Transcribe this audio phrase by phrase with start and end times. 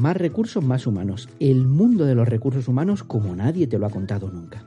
[0.00, 1.28] Más recursos, más humanos.
[1.40, 4.64] El mundo de los recursos humanos como nadie te lo ha contado nunca.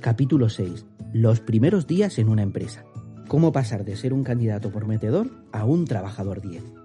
[0.00, 0.84] Capítulo 6.
[1.14, 2.84] Los primeros días en una empresa.
[3.28, 6.77] Cómo pasar de ser un candidato prometedor a un trabajador 10.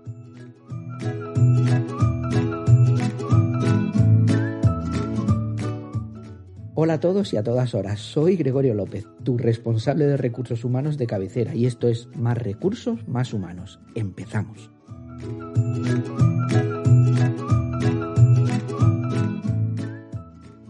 [6.86, 10.97] Hola a todos y a todas horas, soy Gregorio López, tu responsable de recursos humanos
[10.97, 13.79] de cabecera y esto es Más recursos, más humanos.
[13.96, 14.69] Empezamos.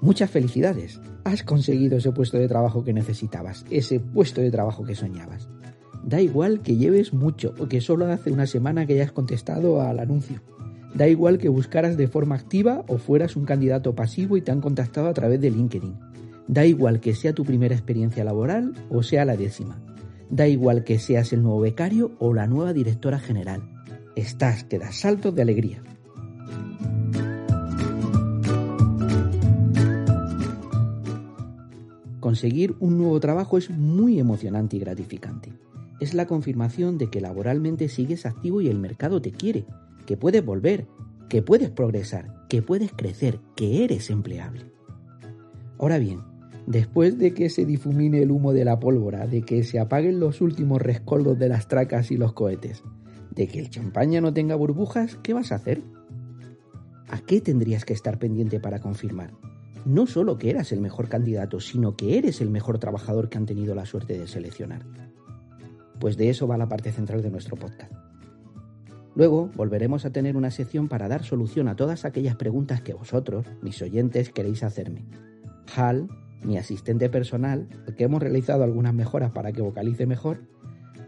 [0.01, 1.01] Muchas felicidades.
[1.23, 5.49] Has conseguido ese puesto de trabajo que necesitabas, ese puesto de trabajo que soñabas.
[6.03, 9.97] Da igual que lleves mucho o que solo hace una semana que hayas contestado al
[9.99, 10.43] anuncio.
[10.95, 14.61] Da igual que buscaras de forma activa o fueras un candidato pasivo y te han
[14.61, 15.95] contactado a través de LinkedIn.
[16.47, 19.81] Da igual que sea tu primera experiencia laboral o sea la décima.
[20.29, 23.61] Da igual que seas el nuevo becario o la nueva directora general.
[24.15, 25.83] Estás que das saltos de alegría.
[32.19, 35.53] Conseguir un nuevo trabajo es muy emocionante y gratificante.
[35.99, 39.65] Es la confirmación de que laboralmente sigues activo y el mercado te quiere
[40.05, 40.87] que puedes volver,
[41.29, 44.71] que puedes progresar, que puedes crecer, que eres empleable.
[45.79, 46.19] Ahora bien,
[46.67, 50.41] después de que se difumine el humo de la pólvora, de que se apaguen los
[50.41, 52.83] últimos rescoldos de las tracas y los cohetes,
[53.31, 55.81] de que el champaña no tenga burbujas, ¿qué vas a hacer?
[57.09, 59.33] ¿A qué tendrías que estar pendiente para confirmar?
[59.85, 63.45] No solo que eras el mejor candidato, sino que eres el mejor trabajador que han
[63.45, 64.85] tenido la suerte de seleccionar.
[65.99, 67.91] Pues de eso va la parte central de nuestro podcast.
[69.15, 73.45] Luego volveremos a tener una sección para dar solución a todas aquellas preguntas que vosotros,
[73.61, 75.05] mis oyentes, queréis hacerme.
[75.75, 76.07] Hal,
[76.43, 80.41] mi asistente personal, que hemos realizado algunas mejoras para que vocalice mejor,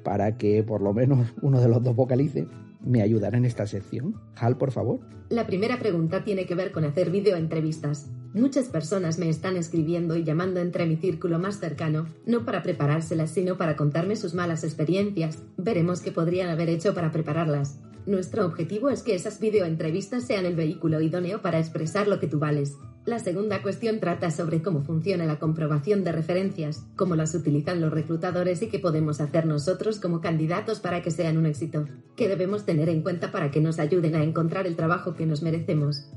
[0.04, 2.48] para que por lo menos uno de los dos vocalice,
[2.86, 4.22] me ayudará en esta sección.
[4.36, 5.00] Hal, por favor.
[5.30, 8.12] La primera pregunta tiene que ver con hacer videoentrevistas.
[8.36, 13.32] Muchas personas me están escribiendo y llamando entre mi círculo más cercano, no para preparárselas,
[13.32, 15.42] sino para contarme sus malas experiencias.
[15.58, 17.80] Veremos qué podrían haber hecho para prepararlas.
[18.06, 22.38] Nuestro objetivo es que esas videoentrevistas sean el vehículo idóneo para expresar lo que tú
[22.38, 22.76] vales.
[23.04, 27.92] La segunda cuestión trata sobre cómo funciona la comprobación de referencias, cómo las utilizan los
[27.92, 31.88] reclutadores y qué podemos hacer nosotros como candidatos para que sean un éxito.
[32.16, 35.42] ¿Qué debemos tener en cuenta para que nos ayuden a encontrar el trabajo que nos
[35.42, 36.12] merecemos?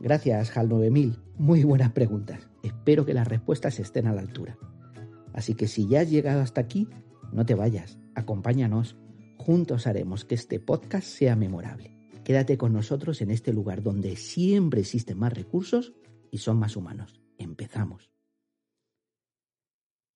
[0.00, 1.18] Gracias, HAL 9000.
[1.36, 2.48] Muy buenas preguntas.
[2.62, 4.56] Espero que las respuestas estén a la altura.
[5.32, 6.88] Así que si ya has llegado hasta aquí,
[7.32, 8.96] no te vayas, acompáñanos
[9.44, 11.94] Juntos haremos que este podcast sea memorable.
[12.24, 15.92] Quédate con nosotros en este lugar donde siempre existen más recursos
[16.30, 17.20] y son más humanos.
[17.36, 18.10] Empezamos.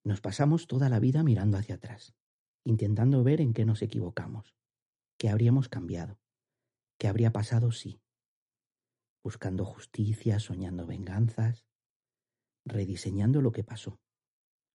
[0.02, 2.14] Nos pasamos toda la vida mirando hacia atrás,
[2.64, 4.56] intentando ver en qué nos equivocamos,
[5.18, 6.18] qué habríamos cambiado,
[6.96, 8.00] qué habría pasado si,
[9.22, 11.66] buscando justicia, soñando venganzas,
[12.64, 14.00] rediseñando lo que pasó,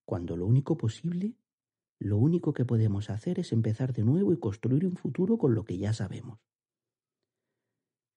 [0.05, 1.39] cuando lo único posible
[2.03, 5.63] lo único que podemos hacer es empezar de nuevo y construir un futuro con lo
[5.63, 6.37] que ya sabemos.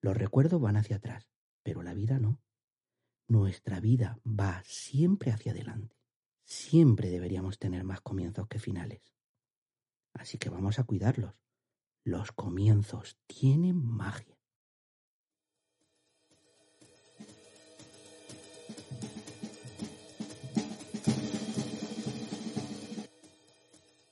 [0.00, 1.30] Los recuerdos van hacia atrás,
[1.62, 2.42] pero la vida no.
[3.28, 5.96] Nuestra vida va siempre hacia adelante.
[6.44, 9.02] Siempre deberíamos tener más comienzos que finales.
[10.14, 11.34] Así que vamos a cuidarlos.
[12.02, 14.35] Los comienzos tienen magia.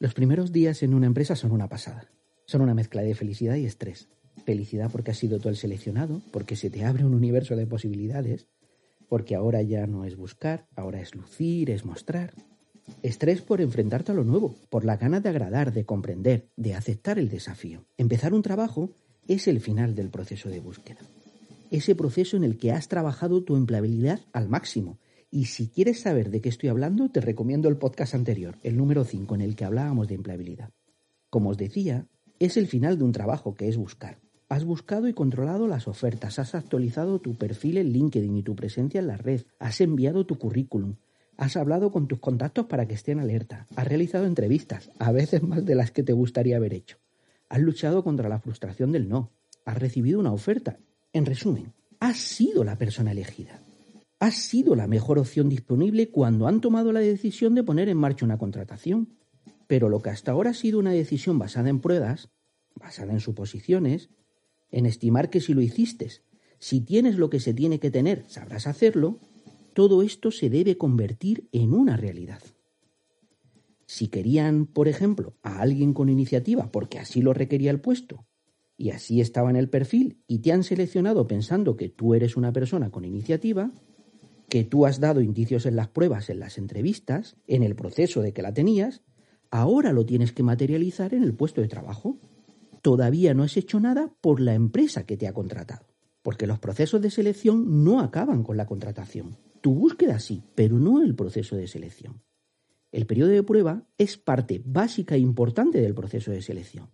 [0.05, 2.11] Los primeros días en una empresa son una pasada.
[2.45, 4.11] Son una mezcla de felicidad y estrés.
[4.45, 8.47] Felicidad porque has sido tú el seleccionado, porque se te abre un universo de posibilidades,
[9.09, 12.35] porque ahora ya no es buscar, ahora es lucir, es mostrar.
[13.03, 17.19] Estrés por enfrentarte a lo nuevo, por la ganas de agradar, de comprender, de aceptar
[17.19, 17.87] el desafío.
[17.97, 18.91] Empezar un trabajo
[19.27, 21.01] es el final del proceso de búsqueda.
[21.71, 24.99] Ese proceso en el que has trabajado tu empleabilidad al máximo,
[25.35, 29.03] y si quieres saber de qué estoy hablando, te recomiendo el podcast anterior, el número
[29.03, 30.71] 5, en el que hablábamos de empleabilidad.
[31.29, 32.07] Como os decía,
[32.39, 34.21] es el final de un trabajo que es buscar.
[34.49, 39.01] Has buscado y controlado las ofertas, has actualizado tu perfil en LinkedIn y tu presencia
[39.01, 40.99] en la red, has enviado tu currículum,
[41.37, 45.67] has hablado con tus contactos para que estén alerta, has realizado entrevistas, a veces más
[45.67, 46.99] de las que te gustaría haber hecho,
[47.49, 49.33] has luchado contra la frustración del no,
[49.65, 50.79] has recibido una oferta.
[51.13, 53.64] En resumen, has sido la persona elegida
[54.21, 58.25] ha sido la mejor opción disponible cuando han tomado la decisión de poner en marcha
[58.25, 59.17] una contratación.
[59.67, 62.31] Pero lo que hasta ahora ha sido una decisión basada en pruebas,
[62.75, 64.11] basada en suposiciones,
[64.71, 66.11] en estimar que si lo hiciste,
[66.59, 69.21] si tienes lo que se tiene que tener, sabrás hacerlo,
[69.75, 72.43] todo esto se debe convertir en una realidad.
[73.87, 78.27] Si querían, por ejemplo, a alguien con iniciativa porque así lo requería el puesto
[78.77, 82.53] y así estaba en el perfil y te han seleccionado pensando que tú eres una
[82.53, 83.71] persona con iniciativa,
[84.49, 88.33] que tú has dado indicios en las pruebas, en las entrevistas, en el proceso de
[88.33, 89.03] que la tenías,
[89.51, 92.19] ahora lo tienes que materializar en el puesto de trabajo.
[92.83, 95.87] Todavía no has hecho nada por la empresa que te ha contratado,
[96.23, 99.37] porque los procesos de selección no acaban con la contratación.
[99.61, 102.23] Tu búsqueda sí, pero no el proceso de selección.
[102.93, 106.91] El periodo de prueba es parte básica e importante del proceso de selección.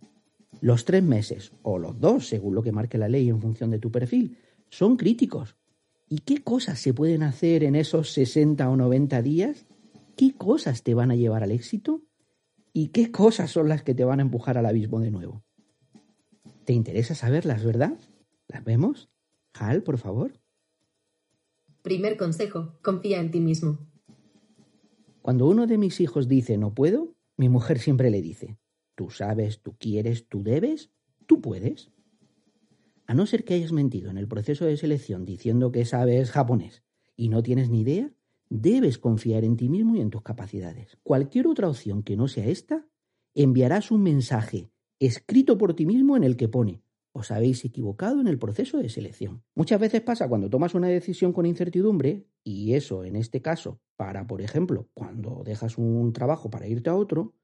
[0.59, 3.79] Los tres meses o los dos, según lo que marque la ley en función de
[3.79, 4.37] tu perfil,
[4.69, 5.57] son críticos.
[6.11, 9.65] ¿Y qué cosas se pueden hacer en esos 60 o 90 días?
[10.17, 12.01] ¿Qué cosas te van a llevar al éxito?
[12.73, 15.45] ¿Y qué cosas son las que te van a empujar al abismo de nuevo?
[16.65, 17.97] ¿Te interesa saberlas, verdad?
[18.49, 19.09] ¿Las vemos?
[19.53, 20.33] Hal, por favor.
[21.81, 23.79] Primer consejo, confía en ti mismo.
[25.21, 28.57] Cuando uno de mis hijos dice no puedo, mi mujer siempre le dice,
[28.95, 30.91] Tú sabes, tú quieres, tú debes,
[31.25, 31.89] tú puedes.
[33.11, 36.81] A no ser que hayas mentido en el proceso de selección diciendo que sabes japonés
[37.17, 38.09] y no tienes ni idea,
[38.47, 40.97] debes confiar en ti mismo y en tus capacidades.
[41.03, 42.87] Cualquier otra opción que no sea esta,
[43.35, 48.27] enviarás un mensaje escrito por ti mismo en el que pone os habéis equivocado en
[48.29, 49.43] el proceso de selección.
[49.55, 54.25] Muchas veces pasa cuando tomas una decisión con incertidumbre, y eso en este caso para,
[54.25, 57.35] por ejemplo, cuando dejas un trabajo para irte a otro,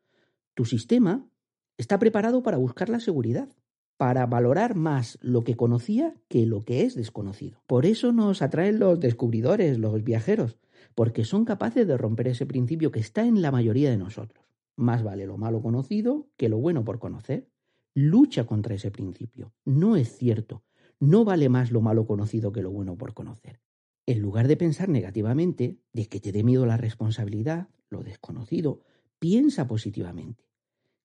[0.54, 1.30] tu sistema
[1.78, 3.50] Está preparado para buscar la seguridad,
[3.98, 7.62] para valorar más lo que conocía que lo que es desconocido.
[7.68, 10.58] Por eso nos atraen los descubridores, los viajeros,
[10.96, 14.46] porque son capaces de romper ese principio que está en la mayoría de nosotros.
[14.76, 17.50] Más vale lo malo conocido que lo bueno por conocer.
[17.96, 19.52] Lucha contra ese principio.
[19.66, 20.64] No es cierto.
[21.00, 23.60] No vale más lo malo conocido que lo bueno por conocer.
[24.06, 28.82] En lugar de pensar negativamente, de que te dé miedo la responsabilidad, lo desconocido,
[29.20, 30.46] piensa positivamente.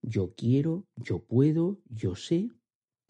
[0.02, 2.50] Yo quiero, yo puedo, yo sé,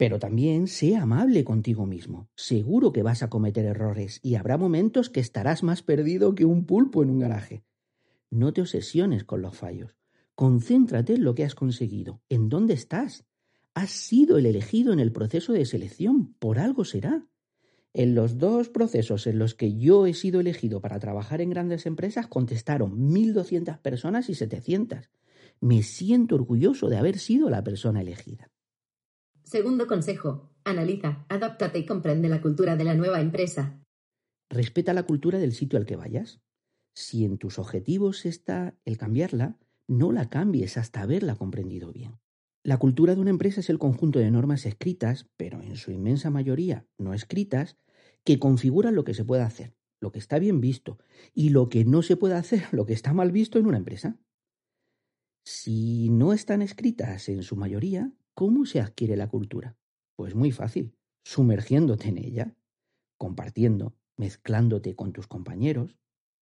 [0.03, 2.27] pero también sé amable contigo mismo.
[2.35, 6.65] Seguro que vas a cometer errores y habrá momentos que estarás más perdido que un
[6.65, 7.63] pulpo en un garaje.
[8.29, 9.95] No te obsesiones con los fallos.
[10.35, 13.23] Concéntrate en lo que has conseguido, en dónde estás.
[13.75, 17.25] Has sido el elegido en el proceso de selección, por algo será.
[17.93, 21.85] En los dos procesos en los que yo he sido elegido para trabajar en grandes
[21.85, 25.09] empresas contestaron 1.200 personas y 700
[25.61, 28.51] me siento orgulloso de haber sido la persona elegida.
[29.43, 33.79] Segundo consejo, analiza, adáptate y comprende la cultura de la nueva empresa.
[34.49, 36.41] Respeta la cultura del sitio al que vayas.
[36.95, 39.57] Si en tus objetivos está el cambiarla,
[39.87, 42.19] no la cambies hasta haberla comprendido bien.
[42.63, 46.29] La cultura de una empresa es el conjunto de normas escritas, pero en su inmensa
[46.29, 47.77] mayoría no escritas,
[48.23, 50.97] que configuran lo que se puede hacer, lo que está bien visto,
[51.33, 54.17] y lo que no se puede hacer, lo que está mal visto en una empresa.
[55.45, 59.77] Si no están escritas en su mayoría, ¿cómo se adquiere la cultura?
[60.15, 62.55] Pues muy fácil, sumergiéndote en ella,
[63.17, 65.97] compartiendo, mezclándote con tus compañeros,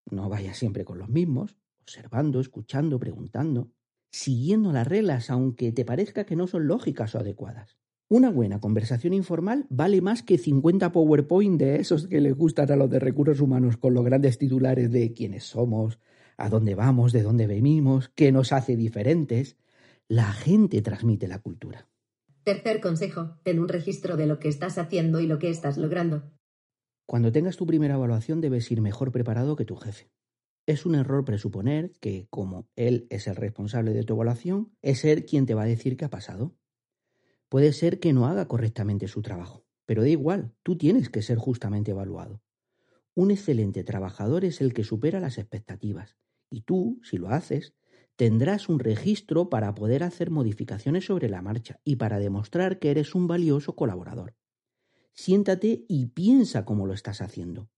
[0.10, 3.72] no vayas siempre con los mismos, observando, escuchando, preguntando,
[4.12, 7.78] siguiendo las reglas aunque te parezca que no son lógicas o adecuadas.
[8.10, 12.76] Una buena conversación informal vale más que 50 PowerPoint de esos que les gustan a
[12.76, 15.98] los de recursos humanos con los grandes titulares de quiénes somos,
[16.36, 19.56] a dónde vamos, de dónde venimos, qué nos hace diferentes.
[20.12, 21.88] La gente transmite la cultura.
[22.44, 26.34] Tercer consejo, ten un registro de lo que estás haciendo y lo que estás logrando.
[27.06, 30.12] Cuando tengas tu primera evaluación debes ir mejor preparado que tu jefe.
[30.66, 35.24] Es un error presuponer que, como él es el responsable de tu evaluación, es él
[35.24, 36.58] quien te va a decir qué ha pasado.
[37.48, 41.38] Puede ser que no haga correctamente su trabajo, pero da igual, tú tienes que ser
[41.38, 42.44] justamente evaluado.
[43.14, 46.18] Un excelente trabajador es el que supera las expectativas
[46.50, 47.74] y tú, si lo haces,
[48.22, 53.16] tendrás un registro para poder hacer modificaciones sobre la marcha y para demostrar que eres
[53.16, 54.36] un valioso colaborador.
[55.12, 57.72] Siéntate y piensa cómo lo estás haciendo.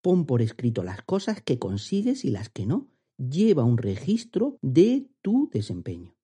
[0.00, 2.88] Pon por escrito las cosas que consigues y las que no.
[3.18, 6.16] Lleva un registro de tu desempeño.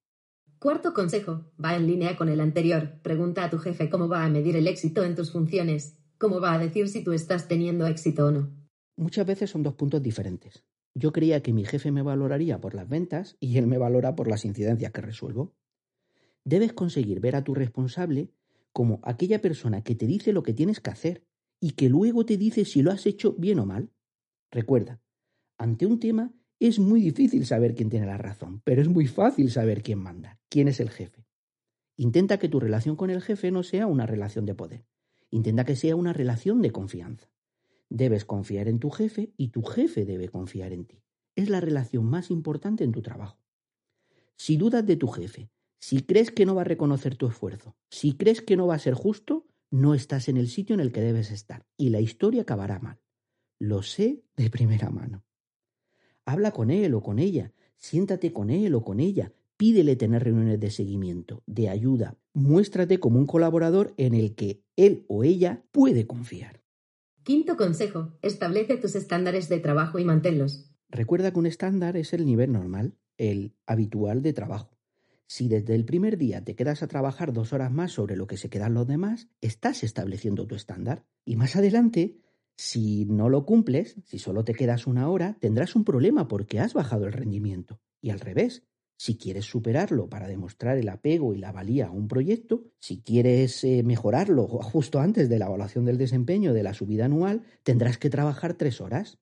[0.58, 1.44] Cuarto consejo.
[1.62, 2.94] Va en línea con el anterior.
[3.02, 5.98] Pregunta a tu jefe cómo va a medir el éxito en tus funciones.
[6.16, 8.50] Cómo va a decir si tú estás teniendo éxito o no.
[8.96, 10.64] Muchas veces son dos puntos diferentes.
[10.98, 14.26] Yo creía que mi jefe me valoraría por las ventas y él me valora por
[14.26, 15.54] las incidencias que resuelvo.
[16.44, 18.32] Debes conseguir ver a tu responsable
[18.72, 21.24] como aquella persona que te dice lo que tienes que hacer
[21.60, 23.92] y que luego te dice si lo has hecho bien o mal.
[24.50, 25.00] Recuerda,
[25.56, 29.52] ante un tema es muy difícil saber quién tiene la razón, pero es muy fácil
[29.52, 31.24] saber quién manda, quién es el jefe.
[31.94, 34.84] Intenta que tu relación con el jefe no sea una relación de poder,
[35.30, 37.30] intenta que sea una relación de confianza.
[37.90, 41.02] Debes confiar en tu jefe y tu jefe debe confiar en ti.
[41.34, 43.38] Es la relación más importante en tu trabajo.
[44.36, 48.16] Si dudas de tu jefe, si crees que no va a reconocer tu esfuerzo, si
[48.16, 51.00] crees que no va a ser justo, no estás en el sitio en el que
[51.00, 53.00] debes estar y la historia acabará mal.
[53.58, 55.24] Lo sé de primera mano.
[56.24, 60.60] Habla con él o con ella, siéntate con él o con ella, pídele tener reuniones
[60.60, 66.06] de seguimiento, de ayuda, muéstrate como un colaborador en el que él o ella puede
[66.06, 66.62] confiar.
[67.28, 70.72] Quinto consejo, establece tus estándares de trabajo y manténlos.
[70.88, 74.78] Recuerda que un estándar es el nivel normal, el habitual de trabajo.
[75.26, 78.38] Si desde el primer día te quedas a trabajar dos horas más sobre lo que
[78.38, 81.04] se quedan los demás, estás estableciendo tu estándar.
[81.26, 82.16] Y más adelante,
[82.56, 86.72] si no lo cumples, si solo te quedas una hora, tendrás un problema porque has
[86.72, 87.78] bajado el rendimiento.
[88.00, 88.62] Y al revés,
[88.98, 93.62] si quieres superarlo para demostrar el apego y la valía a un proyecto, si quieres
[93.62, 98.10] eh, mejorarlo justo antes de la evaluación del desempeño de la subida anual, tendrás que
[98.10, 99.18] trabajar tres horas.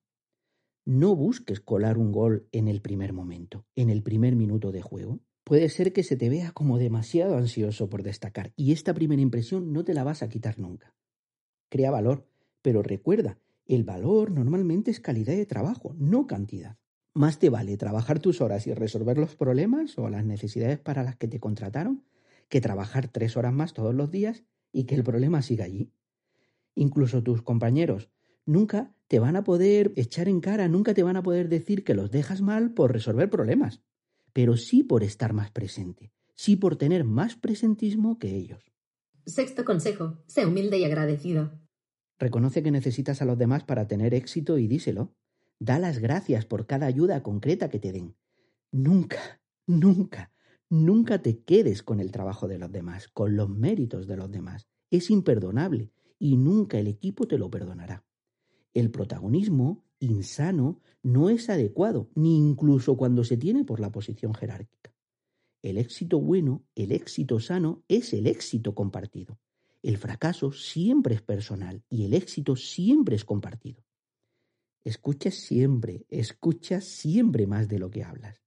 [0.83, 5.21] No busques colar un gol en el primer momento, en el primer minuto de juego.
[5.43, 9.73] Puede ser que se te vea como demasiado ansioso por destacar y esta primera impresión
[9.73, 10.95] no te la vas a quitar nunca.
[11.69, 12.27] Crea valor,
[12.63, 16.77] pero recuerda, el valor normalmente es calidad de trabajo, no cantidad.
[17.17, 21.15] Más te vale trabajar tus horas y resolver los problemas o las necesidades para las
[21.15, 22.03] que te contrataron
[22.47, 25.91] que trabajar tres horas más todos los días y que el problema siga allí.
[26.75, 28.11] Incluso tus compañeros
[28.45, 31.95] nunca te van a poder echar en cara, nunca te van a poder decir que
[31.95, 33.81] los dejas mal por resolver problemas,
[34.31, 38.71] pero sí por estar más presente, sí por tener más presentismo que ellos.
[39.25, 41.59] Sexto consejo, sé humilde y agradecido.
[42.19, 45.15] Reconoce que necesitas a los demás para tener éxito y díselo.
[45.59, 48.15] Da las gracias por cada ayuda concreta que te den.
[48.71, 50.31] Nunca, nunca,
[50.69, 54.67] nunca te quedes con el trabajo de los demás, con los méritos de los demás.
[54.91, 58.05] Es imperdonable y nunca el equipo te lo perdonará.
[58.73, 64.93] El protagonismo insano no es adecuado, ni incluso cuando se tiene por la posición jerárquica.
[65.63, 69.39] El éxito bueno, el éxito sano, es el éxito compartido.
[69.81, 73.86] El fracaso siempre es personal y el éxito siempre es compartido.
[74.87, 78.41] Escucha siempre, escucha siempre más de lo que hablas.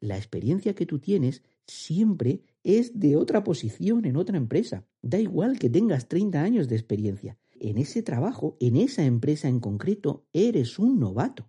[0.00, 4.84] La experiencia que tú tienes siempre es de otra posición en otra empresa.
[5.02, 7.38] Da igual que tengas 30 años de experiencia.
[7.60, 11.48] En ese trabajo, en esa empresa en concreto, eres un novato.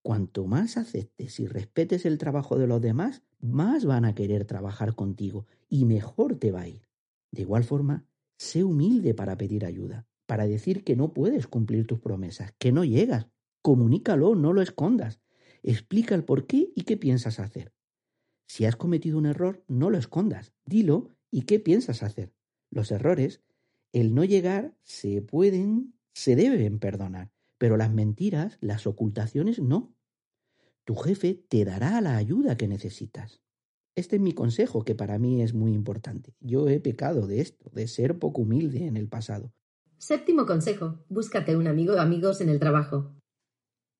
[0.00, 4.94] Cuanto más aceptes y respetes el trabajo de los demás, más van a querer trabajar
[4.94, 6.88] contigo y mejor te va a ir.
[7.32, 8.06] De igual forma,
[8.38, 12.84] sé humilde para pedir ayuda para decir que no puedes cumplir tus promesas, que no
[12.84, 13.26] llegas.
[13.62, 15.20] Comunícalo, no lo escondas.
[15.64, 17.72] Explica el por qué y qué piensas hacer.
[18.46, 20.52] Si has cometido un error, no lo escondas.
[20.64, 22.32] Dilo y qué piensas hacer.
[22.70, 23.42] Los errores,
[23.92, 29.96] el no llegar, se pueden, se deben perdonar, pero las mentiras, las ocultaciones, no.
[30.84, 33.42] Tu jefe te dará la ayuda que necesitas.
[33.96, 36.36] Este es mi consejo, que para mí es muy importante.
[36.38, 39.52] Yo he pecado de esto, de ser poco humilde en el pasado.
[40.00, 41.04] Séptimo consejo.
[41.10, 43.12] Búscate un amigo o amigos en el trabajo.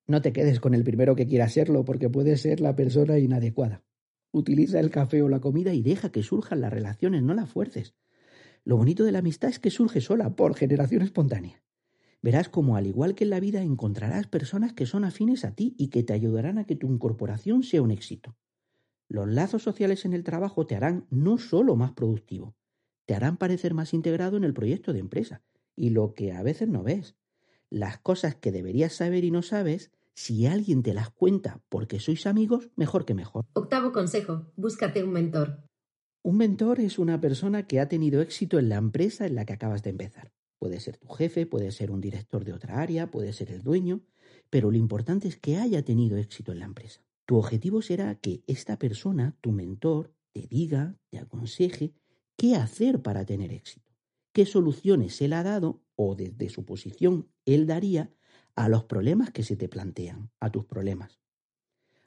[0.06, 3.84] No te quedes con el primero que quiera serlo porque puede ser la persona inadecuada.
[4.32, 7.96] Utiliza el café o la comida y deja que surjan las relaciones, no las fuerces.
[8.64, 11.62] Lo bonito de la amistad es que surge sola, por generación espontánea.
[12.22, 15.74] Verás como al igual que en la vida encontrarás personas que son afines a ti
[15.76, 18.38] y que te ayudarán a que tu incorporación sea un éxito.
[19.06, 22.56] Los lazos sociales en el trabajo te harán no solo más productivo,
[23.04, 25.42] te harán parecer más integrado en el proyecto de empresa
[25.80, 27.16] y lo que a veces no ves.
[27.70, 32.26] Las cosas que deberías saber y no sabes, si alguien te las cuenta porque sois
[32.26, 33.46] amigos, mejor que mejor.
[33.54, 35.64] Octavo consejo, búscate un mentor.
[36.22, 39.54] Un mentor es una persona que ha tenido éxito en la empresa en la que
[39.54, 40.34] acabas de empezar.
[40.58, 44.02] Puede ser tu jefe, puede ser un director de otra área, puede ser el dueño,
[44.50, 47.00] pero lo importante es que haya tenido éxito en la empresa.
[47.24, 51.94] Tu objetivo será que esta persona, tu mentor, te diga, te aconseje
[52.36, 53.89] qué hacer para tener éxito
[54.32, 58.10] qué soluciones él ha dado o desde su posición él daría
[58.54, 61.20] a los problemas que se te plantean, a tus problemas.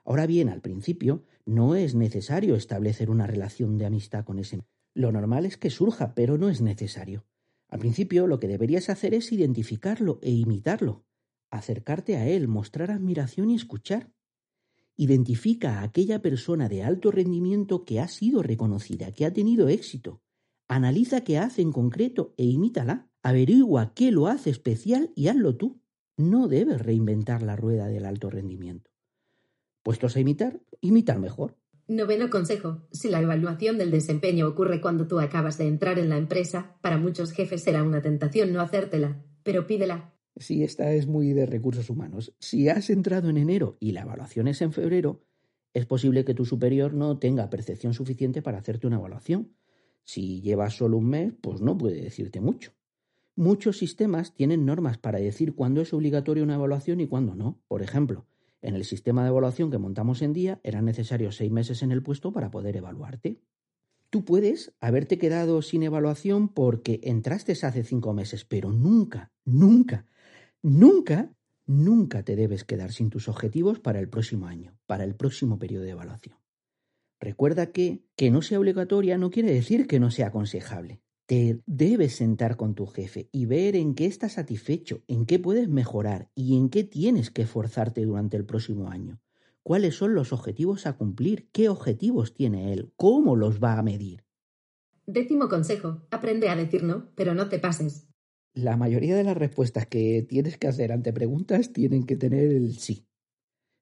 [0.05, 4.63] Ahora bien, al principio no es necesario establecer una relación de amistad con ese.
[4.93, 7.25] Lo normal es que surja, pero no es necesario.
[7.69, 11.05] Al principio lo que deberías hacer es identificarlo e imitarlo,
[11.49, 14.11] acercarte a él, mostrar admiración y escuchar.
[14.95, 20.21] Identifica a aquella persona de alto rendimiento que ha sido reconocida, que ha tenido éxito,
[20.67, 23.09] Analiza qué hace en concreto e imítala.
[23.21, 25.81] Averigua qué lo hace especial y hazlo tú.
[26.17, 28.91] No debes reinventar la rueda del alto rendimiento.
[29.83, 31.57] Puestos a imitar, imitar mejor.
[31.87, 32.87] Noveno consejo.
[32.91, 36.97] Si la evaluación del desempeño ocurre cuando tú acabas de entrar en la empresa, para
[36.97, 40.13] muchos jefes será una tentación no hacértela, pero pídela.
[40.37, 42.33] Sí, esta es muy de recursos humanos.
[42.39, 45.21] Si has entrado en enero y la evaluación es en febrero,
[45.73, 49.53] es posible que tu superior no tenga percepción suficiente para hacerte una evaluación.
[50.03, 52.71] Si llevas solo un mes, pues no puede decirte mucho.
[53.35, 57.59] Muchos sistemas tienen normas para decir cuándo es obligatoria una evaluación y cuándo no.
[57.67, 58.27] Por ejemplo,
[58.61, 62.03] en el sistema de evaluación que montamos en día eran necesarios seis meses en el
[62.03, 63.41] puesto para poder evaluarte.
[64.09, 70.05] Tú puedes haberte quedado sin evaluación porque entraste hace cinco meses, pero nunca, nunca,
[70.61, 71.33] nunca,
[71.65, 75.85] nunca te debes quedar sin tus objetivos para el próximo año, para el próximo periodo
[75.85, 76.42] de evaluación.
[77.23, 80.99] Recuerda que que no sea obligatoria no quiere decir que no sea aconsejable.
[81.25, 85.69] Te debes sentar con tu jefe y ver en qué estás satisfecho, en qué puedes
[85.69, 89.21] mejorar y en qué tienes que esforzarte durante el próximo año.
[89.63, 91.47] ¿Cuáles son los objetivos a cumplir?
[91.53, 92.91] ¿Qué objetivos tiene él?
[92.97, 94.25] ¿Cómo los va a medir?
[95.07, 96.01] Décimo consejo.
[96.11, 98.05] Aprende a decir no, pero no te pases.
[98.53, 102.73] La mayoría de las respuestas que tienes que hacer ante preguntas tienen que tener el
[102.73, 103.07] sí.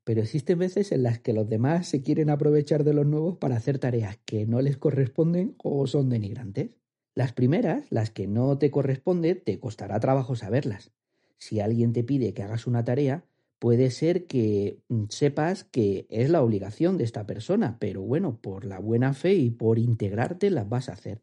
[0.03, 3.57] Pero existen veces en las que los demás se quieren aprovechar de los nuevos para
[3.57, 6.71] hacer tareas que no les corresponden o son denigrantes.
[7.13, 10.91] Las primeras, las que no te corresponde, te costará trabajo saberlas.
[11.37, 13.25] Si alguien te pide que hagas una tarea,
[13.59, 18.65] puede ser que mm, sepas que es la obligación de esta persona, pero bueno, por
[18.65, 21.21] la buena fe y por integrarte las vas a hacer.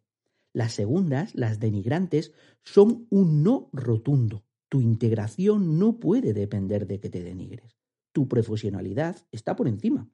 [0.52, 2.32] Las segundas, las denigrantes,
[2.64, 4.44] son un no rotundo.
[4.68, 7.77] Tu integración no puede depender de que te denigres.
[8.18, 10.10] Tu profesionalidad está por encima.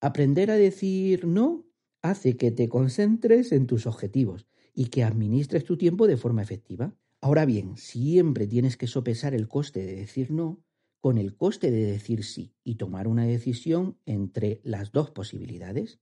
[0.00, 1.66] Aprender a decir no
[2.00, 6.96] hace que te concentres en tus objetivos y que administres tu tiempo de forma efectiva.
[7.20, 10.64] Ahora bien, siempre tienes que sopesar el coste de decir no
[11.02, 16.00] con el coste de decir sí y tomar una decisión entre las dos posibilidades.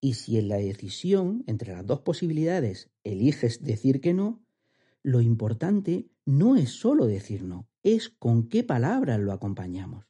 [0.00, 4.44] Y si en la decisión entre las dos posibilidades eliges decir que no,
[5.04, 10.06] lo importante no es solo decir no, es con qué palabras lo acompañamos.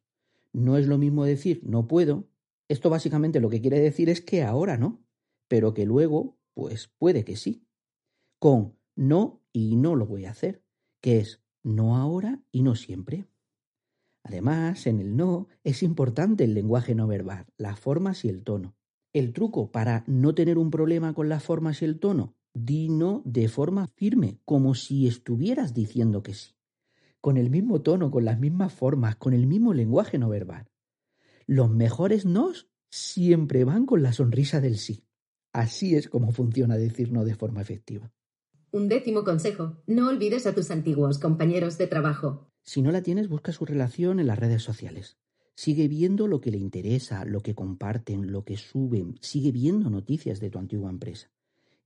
[0.53, 2.29] No es lo mismo decir no puedo,
[2.69, 5.05] esto básicamente lo que quiere decir es que ahora no,
[5.49, 7.67] pero que luego pues puede que sí.
[8.39, 10.63] Con no y no lo voy a hacer,
[11.01, 13.27] que es no ahora y no siempre.
[14.23, 18.77] Además, en el no es importante el lenguaje no verbal, las formas y el tono.
[19.13, 23.23] El truco para no tener un problema con las formas y el tono, di no
[23.25, 26.55] de forma firme, como si estuvieras diciendo que sí.
[27.25, 30.67] Con el mismo tono, con las mismas formas, con el mismo lenguaje no verbal.
[31.47, 35.07] Los mejores nos siempre van con la sonrisa del sí.
[35.51, 38.13] Así es como funciona decir no de forma efectiva.
[38.73, 39.83] Un décimo consejo.
[39.87, 42.51] No olvides a tus antiguos compañeros de trabajo.
[42.63, 45.17] Si no la tienes, busca su relación en las redes sociales.
[45.55, 49.17] Sigue viendo lo que le interesa, lo que comparten, lo que suben.
[49.23, 51.31] Sigue viendo noticias de tu antigua empresa.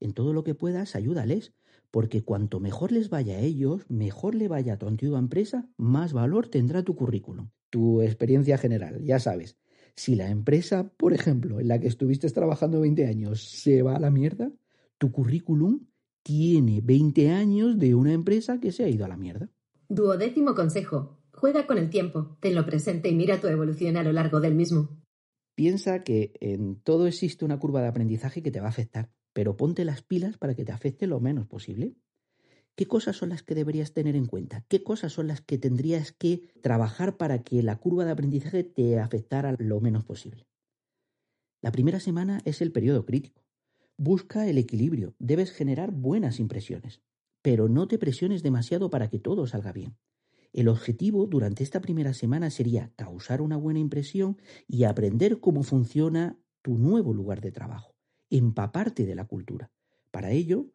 [0.01, 1.53] En todo lo que puedas, ayúdales,
[1.91, 6.13] porque cuanto mejor les vaya a ellos, mejor le vaya a tu antigua empresa, más
[6.13, 7.51] valor tendrá tu currículum.
[7.71, 9.59] Tu experiencia general, ya sabes.
[9.95, 14.01] Si la empresa, por ejemplo, en la que estuviste trabajando 20 años, se va a
[14.01, 14.53] la mierda,
[14.99, 15.87] tu currículum
[16.23, 19.51] tiene 20 años de una empresa que se ha ido a la mierda.
[19.89, 21.19] Duodécimo consejo.
[21.33, 24.89] Juega con el tiempo, tenlo presente y mira tu evolución a lo largo del mismo.
[25.55, 29.57] Piensa que en todo existe una curva de aprendizaje que te va a afectar, pero
[29.57, 31.97] ponte las pilas para que te afecte lo menos posible.
[32.75, 34.65] ¿Qué cosas son las que deberías tener en cuenta?
[34.69, 38.99] ¿Qué cosas son las que tendrías que trabajar para que la curva de aprendizaje te
[39.01, 40.47] afectara lo menos posible?
[41.61, 43.45] La primera semana es el periodo crítico.
[43.97, 47.01] Busca el equilibrio, debes generar buenas impresiones,
[47.43, 49.97] pero no te presiones demasiado para que todo salga bien.
[50.53, 54.39] El objetivo durante esta primera semana sería causar una buena impresión
[54.69, 57.98] y aprender cómo funciona tu nuevo lugar de trabajo,
[58.31, 59.71] empaparte de la cultura.
[60.11, 60.67] Para ello,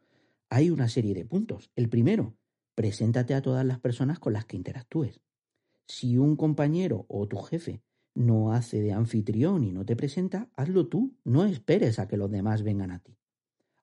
[0.50, 1.72] hay una serie de puntos.
[1.76, 2.36] El primero,
[2.76, 5.22] preséntate a todas las personas con las que interactúes.
[5.88, 7.82] Si un compañero o tu jefe
[8.16, 12.32] no hace de anfitrión y no te presenta, hazlo tú, no esperes a que los
[12.32, 13.18] demás vengan a ti.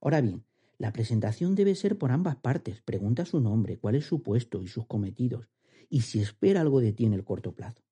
[0.00, 0.44] Ahora bien,
[0.78, 2.80] la presentación debe ser por ambas partes.
[2.80, 5.48] Pregunta su nombre, cuál es su puesto y sus cometidos,
[5.88, 7.83] y si espera algo de ti en el corto plazo.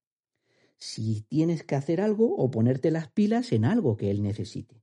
[0.78, 4.82] Si tienes que hacer algo o ponerte las pilas en algo que él necesite.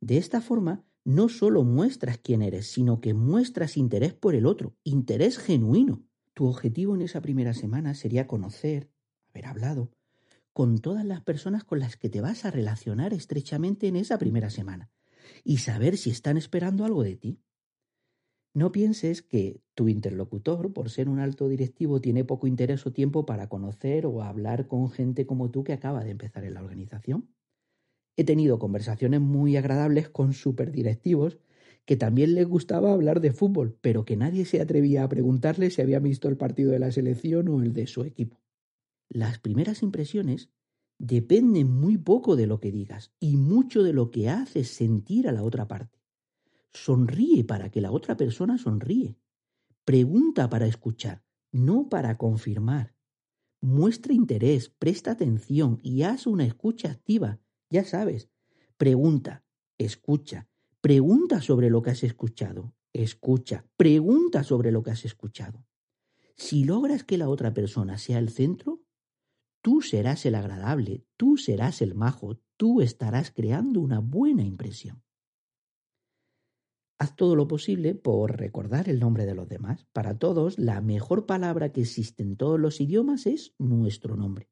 [0.00, 4.76] De esta forma, no solo muestras quién eres, sino que muestras interés por el otro,
[4.82, 6.04] interés genuino.
[6.34, 8.90] Tu objetivo en esa primera semana sería conocer,
[9.30, 9.90] haber hablado,
[10.52, 14.50] con todas las personas con las que te vas a relacionar estrechamente en esa primera
[14.50, 14.90] semana
[15.44, 17.40] y saber si están esperando algo de ti.
[18.54, 23.26] No pienses que tu interlocutor, por ser un alto directivo, tiene poco interés o tiempo
[23.26, 27.35] para conocer o hablar con gente como tú que acaba de empezar en la organización.
[28.16, 31.38] He tenido conversaciones muy agradables con superdirectivos
[31.84, 35.82] que también les gustaba hablar de fútbol, pero que nadie se atrevía a preguntarle si
[35.82, 38.40] había visto el partido de la selección o el de su equipo.
[39.08, 40.50] Las primeras impresiones
[40.98, 45.32] Depende muy poco de lo que digas y mucho de lo que haces sentir a
[45.32, 46.00] la otra parte.
[46.72, 49.18] Sonríe para que la otra persona sonríe.
[49.84, 52.94] Pregunta para escuchar, no para confirmar.
[53.60, 57.40] Muestra interés, presta atención y haz una escucha activa.
[57.70, 58.30] Ya sabes,
[58.76, 59.44] pregunta,
[59.78, 60.48] escucha,
[60.80, 65.66] pregunta sobre lo que has escuchado, escucha, pregunta sobre lo que has escuchado.
[66.36, 68.82] Si logras que la otra persona sea el centro,
[69.62, 75.02] tú serás el agradable, tú serás el majo, tú estarás creando una buena impresión.
[76.98, 79.86] Haz todo lo posible por recordar el nombre de los demás.
[79.92, 84.48] Para todos, la mejor palabra que existe en todos los idiomas es nuestro nombre.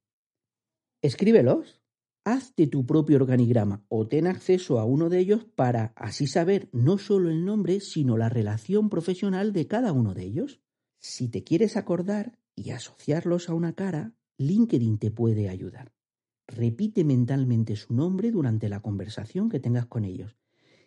[1.01, 1.84] Escríbelos.
[2.25, 6.97] Hazte tu propio organigrama o ten acceso a uno de ellos para así saber no
[6.97, 10.61] solo el nombre, sino la relación profesional de cada uno de ellos.
[10.99, 15.93] Si te quieres acordar y asociarlos a una cara, LinkedIn te puede ayudar.
[16.47, 20.37] Repite mentalmente su nombre durante la conversación que tengas con ellos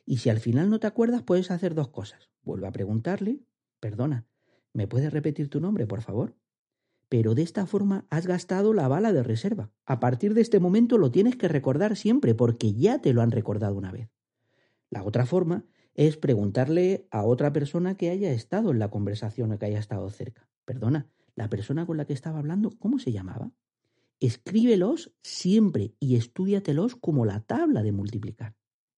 [0.07, 2.31] y si al final no te acuerdas, puedes hacer dos cosas.
[2.41, 3.41] Vuelve a preguntarle,
[3.81, 4.25] perdona,
[4.73, 6.33] ¿me puedes repetir tu nombre, por favor?
[7.09, 9.71] Pero de esta forma has gastado la bala de reserva.
[9.85, 13.31] A partir de este momento lo tienes que recordar siempre porque ya te lo han
[13.31, 14.09] recordado una vez.
[14.89, 19.59] La otra forma es preguntarle a otra persona que haya estado en la conversación o
[19.59, 20.47] que haya estado cerca.
[20.65, 23.51] Perdona, la persona con la que estaba hablando, ¿cómo se llamaba?
[24.19, 28.55] Escríbelos siempre y estúdiatelos como la tabla de multiplicar.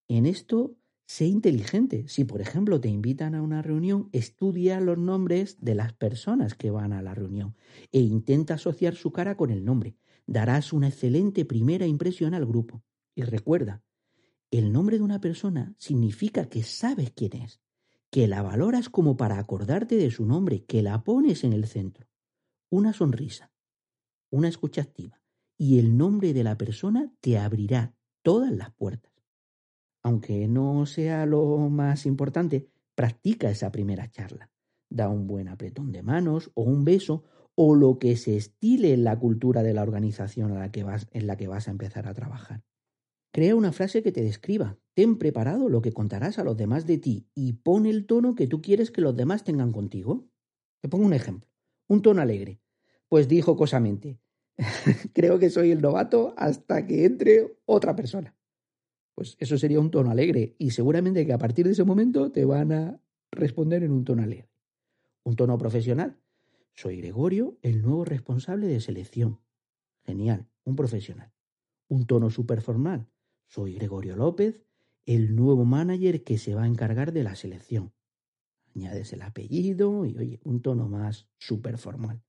[0.07, 0.75] En esto
[1.09, 2.07] Sé inteligente.
[2.07, 6.69] Si, por ejemplo, te invitan a una reunión, estudia los nombres de las personas que
[6.69, 7.55] van a la reunión
[7.91, 9.97] e intenta asociar su cara con el nombre.
[10.27, 12.83] Darás una excelente primera impresión al grupo.
[13.15, 13.81] Y recuerda,
[14.51, 17.59] el nombre de una persona significa que sabes quién es,
[18.11, 22.07] que la valoras como para acordarte de su nombre, que la pones en el centro.
[22.69, 23.51] Una sonrisa,
[24.29, 25.19] una escucha activa
[25.57, 29.18] y el nombre de la persona te abrirá todas las puertas
[30.01, 34.49] aunque no sea lo más importante, practica esa primera charla.
[34.89, 37.23] Da un buen apretón de manos o un beso
[37.55, 41.27] o lo que se estile en la cultura de la organización la que vas, en
[41.27, 42.63] la que vas a empezar a trabajar.
[43.31, 44.77] Crea una frase que te describa.
[44.95, 48.47] Ten preparado lo que contarás a los demás de ti y pon el tono que
[48.47, 50.27] tú quieres que los demás tengan contigo.
[50.81, 51.49] Te pongo un ejemplo.
[51.87, 52.59] Un tono alegre.
[53.07, 54.19] Pues dijo cosamente,
[55.13, 58.38] creo que soy el novato hasta que entre otra persona
[59.19, 62.45] pues eso sería un tono alegre y seguramente que a partir de ese momento te
[62.45, 63.01] van a
[63.31, 64.49] responder en un tono alegre.
[65.25, 66.17] Un tono profesional.
[66.73, 69.41] Soy Gregorio, el nuevo responsable de selección.
[70.05, 71.33] Genial, un profesional.
[71.89, 73.09] Un tono formal.
[73.45, 74.63] Soy Gregorio López,
[75.05, 77.91] el nuevo manager que se va a encargar de la selección.
[78.73, 81.27] Añades el apellido y oye, un tono más
[81.75, 82.23] formal.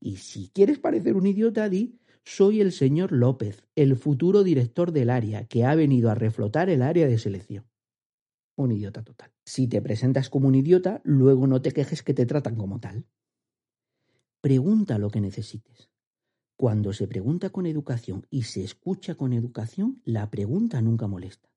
[0.00, 5.10] Y si quieres parecer un idiota, di soy el señor López, el futuro director del
[5.10, 7.66] área, que ha venido a reflotar el área de selección.
[8.56, 9.32] Un idiota total.
[9.44, 13.06] Si te presentas como un idiota, luego no te quejes que te tratan como tal.
[14.40, 15.90] Pregunta lo que necesites.
[16.56, 21.50] Cuando se pregunta con educación y se escucha con educación, la pregunta nunca molesta.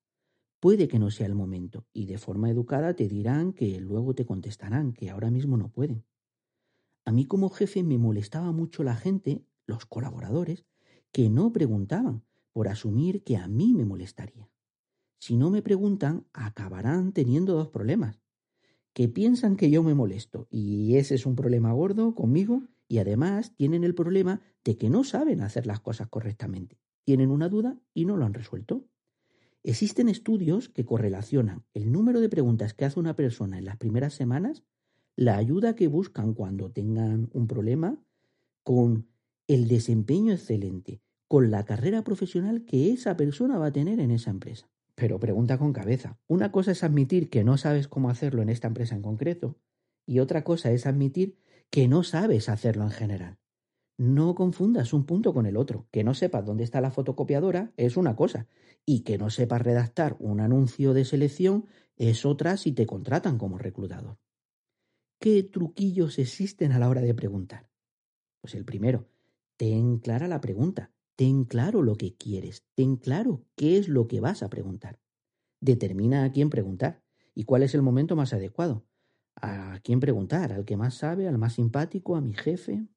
[0.62, 4.26] Puede que no sea el momento y de forma educada te dirán que luego te
[4.26, 6.06] contestarán, que ahora mismo no pueden.
[7.04, 10.66] A mí como jefe me molestaba mucho la gente los colaboradores,
[11.12, 14.50] que no preguntaban por asumir que a mí me molestaría.
[15.20, 18.20] Si no me preguntan, acabarán teniendo dos problemas.
[18.94, 23.56] Que piensan que yo me molesto y ese es un problema gordo conmigo y además
[23.56, 26.78] tienen el problema de que no saben hacer las cosas correctamente.
[27.06, 28.86] Tienen una duda y no lo han resuelto.
[29.64, 34.14] Existen estudios que correlacionan el número de preguntas que hace una persona en las primeras
[34.14, 34.64] semanas,
[35.16, 37.98] la ayuda que buscan cuando tengan un problema,
[38.64, 39.08] con
[39.54, 44.30] el desempeño excelente con la carrera profesional que esa persona va a tener en esa
[44.30, 44.70] empresa.
[44.96, 46.20] Pero pregunta con cabeza.
[46.28, 49.58] Una cosa es admitir que no sabes cómo hacerlo en esta empresa en concreto
[50.06, 51.40] y otra cosa es admitir
[51.70, 53.40] que no sabes hacerlo en general.
[53.98, 55.88] No confundas un punto con el otro.
[55.92, 58.48] Que no sepas dónde está la fotocopiadora es una cosa
[58.86, 63.58] y que no sepas redactar un anuncio de selección es otra si te contratan como
[63.58, 64.18] reclutador.
[65.20, 67.70] ¿Qué truquillos existen a la hora de preguntar?
[68.42, 69.08] Pues el primero,
[69.64, 74.20] Ten clara la pregunta, ten claro lo que quieres, ten claro qué es lo que
[74.20, 75.00] vas a preguntar.
[75.62, 77.02] Determina a quién preguntar
[77.34, 78.86] y cuál es el momento más adecuado.
[79.38, 80.52] ¿A quién preguntar?
[80.52, 81.30] ¿Al que más sabe?
[81.30, 82.18] ¿Al más simpático?
[82.18, 82.90] ¿A mi jefe?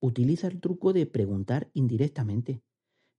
[0.00, 2.64] Utiliza el truco de preguntar indirectamente.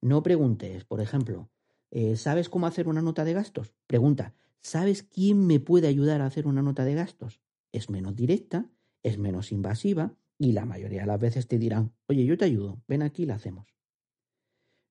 [0.01, 1.49] No preguntes, por ejemplo,
[1.91, 3.73] eh, ¿sabes cómo hacer una nota de gastos?
[3.88, 7.39] Pregunta, ¿sabes quién me puede ayudar a hacer una nota de gastos?
[7.71, 8.69] Es menos directa,
[9.01, 12.82] es menos invasiva y la mayoría de las veces te dirán, oye, yo te ayudo,
[12.88, 13.76] ven aquí y la hacemos.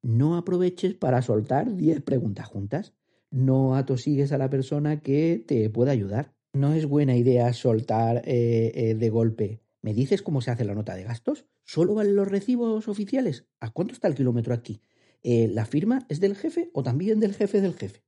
[0.03, 2.93] No aproveches para soltar 10 preguntas juntas.
[3.31, 6.35] No atosigues a la persona que te pueda ayudar.
[6.53, 9.63] No es buena idea soltar eh, eh, de golpe.
[9.81, 11.47] ¿Me dices cómo se hace la nota de gastos?
[11.65, 13.47] ¿Solo valen los recibos oficiales?
[13.61, 14.83] ¿A cuánto está el kilómetro aquí?
[15.23, 18.05] Eh, ¿La firma es del jefe o también del jefe del jefe?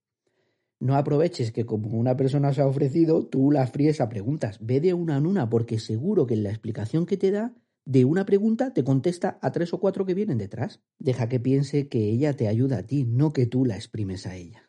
[0.78, 4.58] No aproveches que como una persona se ha ofrecido, tú la fríes a preguntas.
[4.60, 7.54] Ve de una en una porque seguro que en la explicación que te da
[7.86, 10.82] de una pregunta te contesta a tres o cuatro que vienen detrás.
[10.98, 14.36] Deja que piense que ella te ayuda a ti, no que tú la exprimes a
[14.36, 14.68] ella.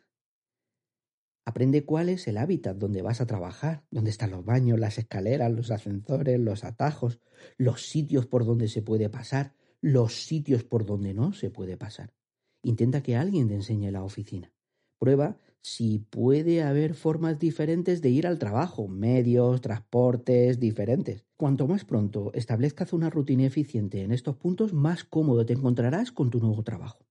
[1.44, 5.50] Aprende cuál es el hábitat donde vas a trabajar, dónde están los baños, las escaleras,
[5.50, 7.20] los ascensores, los atajos,
[7.56, 12.12] los sitios por donde se puede pasar, los sitios por donde no se puede pasar.
[12.62, 14.52] Intenta que alguien te enseñe la oficina.
[14.98, 21.26] Prueba si puede haber formas diferentes de ir al trabajo, medios, transportes diferentes.
[21.36, 26.30] Cuanto más pronto establezcas una rutina eficiente en estos puntos, más cómodo te encontrarás con
[26.30, 27.06] tu nuevo trabajo.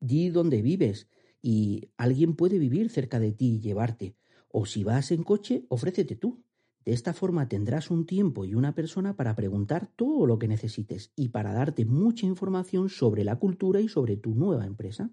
[0.00, 1.08] Di dónde vives,
[1.40, 4.16] y alguien puede vivir cerca de ti y llevarte,
[4.50, 6.42] o si vas en coche, ofrécete tú.
[6.84, 11.12] De esta forma tendrás un tiempo y una persona para preguntar todo lo que necesites
[11.14, 15.12] y para darte mucha información sobre la cultura y sobre tu nueva empresa.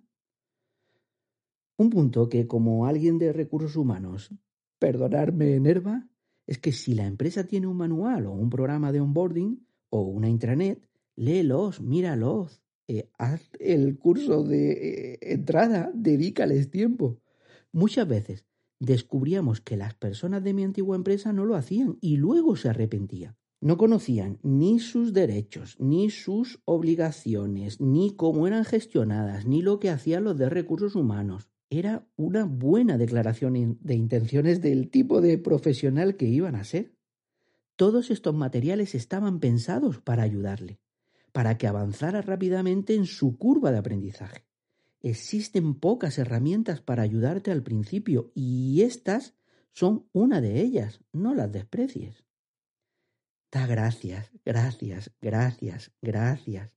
[1.78, 4.34] Un punto que como alguien de recursos humanos,
[4.80, 6.08] perdonarme enerva,
[6.48, 10.30] es que si la empresa tiene un manual o un programa de onboarding o una
[10.30, 17.20] intranet, léelos, míralos, eh, haz el curso de eh, entrada, dedícales tiempo.
[17.72, 18.46] Muchas veces
[18.80, 23.36] descubríamos que las personas de mi antigua empresa no lo hacían y luego se arrepentían.
[23.60, 29.90] No conocían ni sus derechos, ni sus obligaciones, ni cómo eran gestionadas, ni lo que
[29.90, 31.50] hacían los de recursos humanos.
[31.78, 36.96] Era una buena declaración de intenciones del tipo de profesional que iban a ser.
[37.76, 40.80] Todos estos materiales estaban pensados para ayudarle
[41.36, 44.48] para que avanzara rápidamente en su curva de aprendizaje.
[45.02, 49.36] Existen pocas herramientas para ayudarte al principio y estas
[49.74, 52.24] son una de ellas, no las desprecies.
[53.52, 56.72] Da gracias, gracias, gracias, gracias.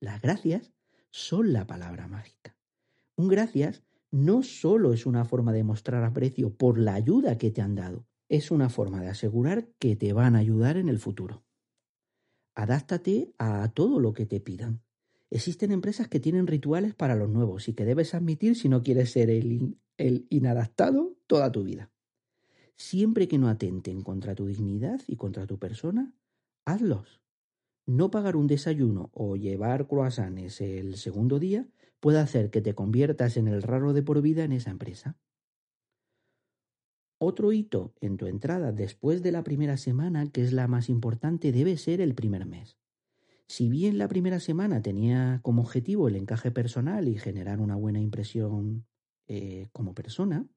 [0.00, 0.72] Las gracias
[1.12, 2.56] son la palabra mágica.
[3.14, 7.62] Un gracias no solo es una forma de mostrar aprecio por la ayuda que te
[7.62, 11.42] han dado, es una forma de asegurar que te van a ayudar en el futuro.
[12.54, 14.82] Adáptate a todo lo que te pidan.
[15.30, 19.10] Existen empresas que tienen rituales para los nuevos y que debes admitir si no quieres
[19.10, 21.90] ser el, el inadaptado toda tu vida.
[22.76, 26.12] Siempre que no atenten contra tu dignidad y contra tu persona,
[26.66, 27.22] hazlos.
[27.86, 31.66] No pagar un desayuno o llevar croissants el segundo día
[32.02, 35.16] puede hacer que te conviertas en el raro de por vida en esa empresa.
[37.18, 41.52] Otro hito en tu entrada después de la primera semana, que es la más importante,
[41.52, 42.76] debe ser el primer mes.
[43.46, 48.00] Si bien la primera semana tenía como objetivo el encaje personal y generar una buena
[48.00, 48.84] impresión
[49.28, 50.48] eh, como persona,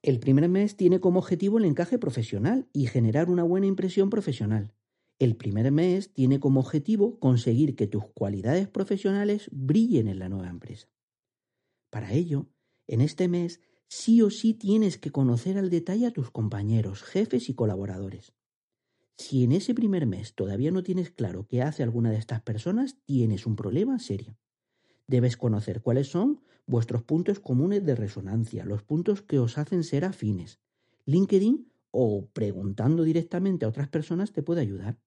[0.00, 4.72] el primer mes tiene como objetivo el encaje profesional y generar una buena impresión profesional.
[5.20, 10.48] El primer mes tiene como objetivo conseguir que tus cualidades profesionales brillen en la nueva
[10.48, 10.88] empresa.
[11.90, 12.48] Para ello,
[12.86, 17.50] en este mes sí o sí tienes que conocer al detalle a tus compañeros, jefes
[17.50, 18.32] y colaboradores.
[19.18, 22.96] Si en ese primer mes todavía no tienes claro qué hace alguna de estas personas,
[23.04, 24.38] tienes un problema serio.
[25.06, 30.06] Debes conocer cuáles son vuestros puntos comunes de resonancia, los puntos que os hacen ser
[30.06, 30.60] afines.
[31.04, 34.98] LinkedIn o preguntando directamente a otras personas te puede ayudar.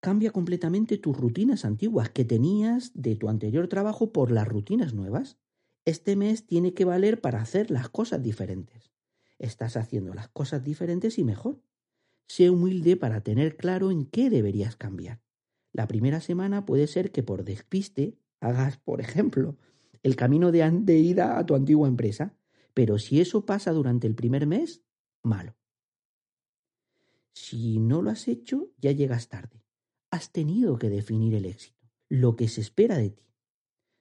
[0.00, 5.38] Cambia completamente tus rutinas antiguas que tenías de tu anterior trabajo por las rutinas nuevas.
[5.84, 8.90] Este mes tiene que valer para hacer las cosas diferentes.
[9.38, 11.62] Estás haciendo las cosas diferentes y mejor.
[12.28, 15.20] Sé humilde para tener claro en qué deberías cambiar.
[15.70, 19.58] La primera semana puede ser que por despiste hagas, por ejemplo,
[20.02, 22.34] el camino de, de ida a tu antigua empresa,
[22.72, 24.82] pero si eso pasa durante el primer mes,
[25.22, 25.56] malo.
[27.34, 29.62] Si no lo has hecho, ya llegas tarde.
[30.10, 33.24] Has tenido que definir el éxito, lo que se espera de ti,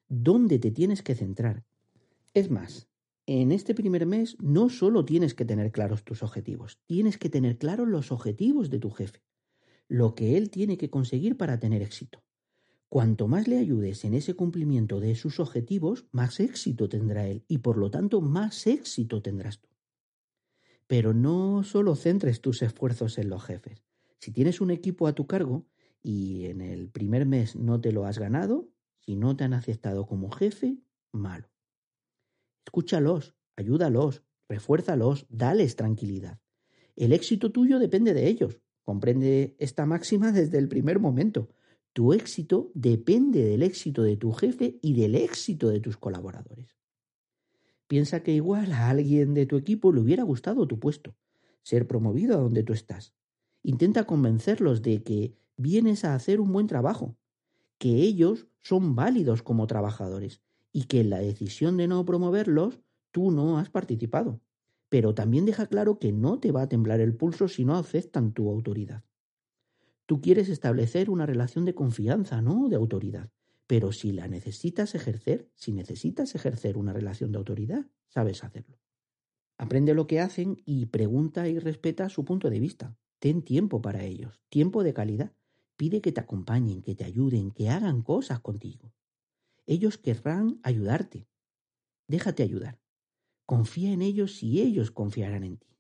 [0.08, 1.66] dónde te tienes que centrar,
[2.34, 2.90] es más,
[3.26, 7.58] en este primer mes no solo tienes que tener claros tus objetivos, tienes que tener
[7.58, 9.24] claros los objetivos de tu jefe,
[9.88, 12.24] lo que él tiene que conseguir para tener éxito.
[12.88, 17.60] Cuanto más le ayudes en ese cumplimiento de sus objetivos, más éxito tendrá él y
[17.60, 19.70] por lo tanto más éxito tendrás tú.
[20.88, 23.84] Pero no solo centres tus esfuerzos en los jefes.
[24.18, 25.68] Si tienes un equipo a tu cargo
[26.02, 30.06] y en el primer mes no te lo has ganado, si no te han aceptado
[30.06, 30.78] como jefe,
[31.12, 31.50] malo.
[32.66, 36.40] Escúchalos, ayúdalos, refuérzalos, dales tranquilidad.
[36.96, 38.60] El éxito tuyo depende de ellos.
[38.84, 41.50] Comprende esta máxima desde el primer momento.
[41.94, 46.76] Tu éxito depende del éxito de tu jefe y del éxito de tus colaboradores.
[47.88, 51.16] Piensa que igual a alguien de tu equipo le hubiera gustado tu puesto,
[51.64, 53.14] ser promovido a donde tú estás.
[53.64, 57.18] Intenta convencerlos de que vienes a hacer un buen trabajo,
[57.78, 60.42] que ellos son válidos como trabajadores
[60.72, 62.80] y que en la decisión de no promoverlos
[63.12, 64.40] tú no has participado.
[64.88, 68.32] Pero también deja claro que no te va a temblar el pulso si no aceptan
[68.32, 69.04] tu autoridad.
[70.06, 73.30] Tú quieres establecer una relación de confianza, no de autoridad.
[73.68, 78.80] Pero si la necesitas ejercer, si necesitas ejercer una relación de autoridad, sabes hacerlo.
[79.58, 82.98] Aprende lo que hacen y pregunta y respeta su punto de vista.
[83.20, 85.34] Ten tiempo para ellos, tiempo de calidad.
[85.80, 88.92] Pide que te acompañen, que te ayuden, que hagan cosas contigo.
[89.66, 91.30] Ellos querrán ayudarte.
[92.06, 92.82] Déjate ayudar.
[93.46, 95.78] Confía en ellos y ellos confiarán en ti.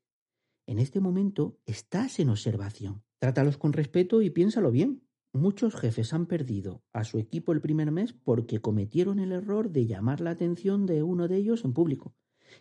[0.67, 3.03] En este momento estás en observación.
[3.17, 5.03] Trátalos con respeto y piénsalo bien.
[5.33, 9.85] Muchos jefes han perdido a su equipo el primer mes porque cometieron el error de
[9.85, 12.15] llamar la atención de uno de ellos en público.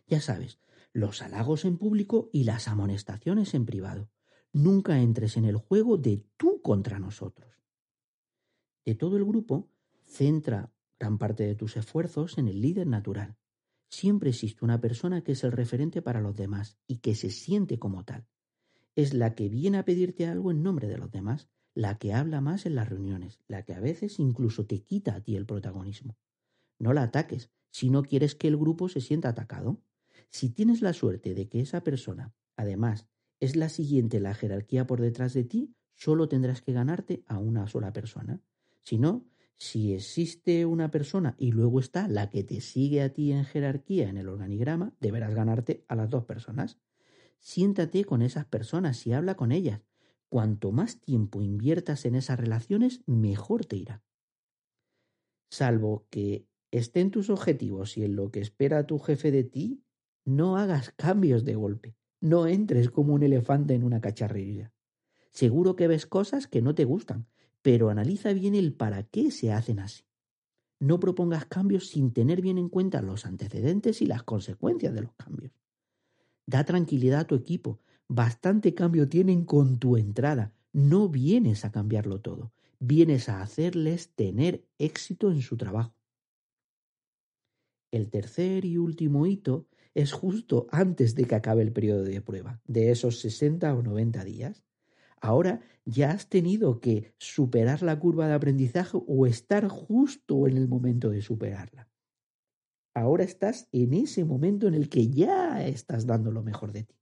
[0.09, 0.59] Ya sabes,
[0.93, 4.11] los halagos en público y las amonestaciones en privado.
[4.53, 7.49] Nunca entres en el juego de tú contra nosotros.
[8.85, 9.69] De todo el grupo,
[10.07, 13.37] centra gran parte de tus esfuerzos en el líder natural.
[13.91, 17.79] Siempre existe una persona que es el referente para los demás y que se siente
[17.79, 18.27] como tal.
[18.97, 22.41] Es la que viene a pedirte algo en nombre de los demás, la que habla
[22.41, 26.19] más en las reuniones, la que a veces incluso te quita a ti el protagonismo.
[26.79, 29.81] No la ataques si no quieres que el grupo se sienta atacado.
[30.31, 33.07] Si tienes la suerte de que esa persona, además,
[33.41, 37.39] es la siguiente en la jerarquía por detrás de ti, solo tendrás que ganarte a
[37.39, 38.41] una sola persona.
[38.83, 43.33] Si no, si existe una persona y luego está la que te sigue a ti
[43.33, 46.79] en jerarquía en el organigrama, deberás ganarte a las dos personas.
[47.41, 49.81] Siéntate con esas personas y habla con ellas.
[50.29, 54.05] Cuanto más tiempo inviertas en esas relaciones, mejor te irá.
[55.51, 59.83] Salvo que estén tus objetivos y en lo que espera tu jefe de ti,
[60.25, 61.98] no hagas cambios de golpe.
[62.21, 64.73] No entres como un elefante en una cacharrería.
[65.31, 67.27] Seguro que ves cosas que no te gustan,
[67.63, 70.05] pero analiza bien el para qué se hacen así.
[70.81, 75.13] No propongas cambios sin tener bien en cuenta los antecedentes y las consecuencias de los
[75.15, 75.53] cambios.
[76.47, 77.81] Da tranquilidad a tu equipo.
[78.09, 80.55] Bastante cambio tienen con tu entrada.
[80.73, 82.53] No vienes a cambiarlo todo.
[82.79, 85.95] Vienes a hacerles tener éxito en su trabajo.
[87.91, 92.61] El tercer y último hito es justo antes de que acabe el periodo de prueba,
[92.67, 94.65] de esos 60 o 90 días.
[95.21, 100.69] Ahora ya has tenido que superar la curva de aprendizaje o estar justo en el
[100.69, 101.89] momento de superarla.
[102.95, 106.97] Ahora estás en ese momento en el que ya estás dando lo mejor de ti.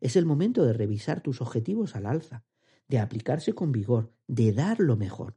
[0.00, 2.44] Es el momento de revisar tus objetivos al alza,
[2.88, 5.36] de aplicarse con vigor, de dar lo mejor.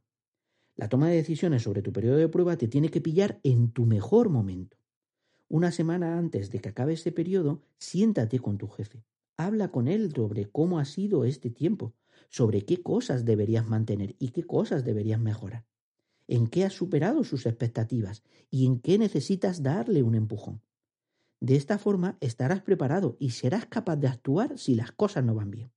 [0.76, 3.84] La toma de decisiones sobre tu periodo de prueba te tiene que pillar en tu
[3.84, 4.77] mejor momento.
[5.50, 9.02] Una semana antes de que acabe ese periodo, siéntate con tu jefe.
[9.38, 11.94] Habla con él sobre cómo ha sido este tiempo,
[12.28, 15.64] sobre qué cosas deberías mantener y qué cosas deberías mejorar,
[16.26, 20.60] en qué has superado sus expectativas y en qué necesitas darle un empujón.
[21.40, 25.50] De esta forma estarás preparado y serás capaz de actuar si las cosas no van
[25.50, 25.70] bien.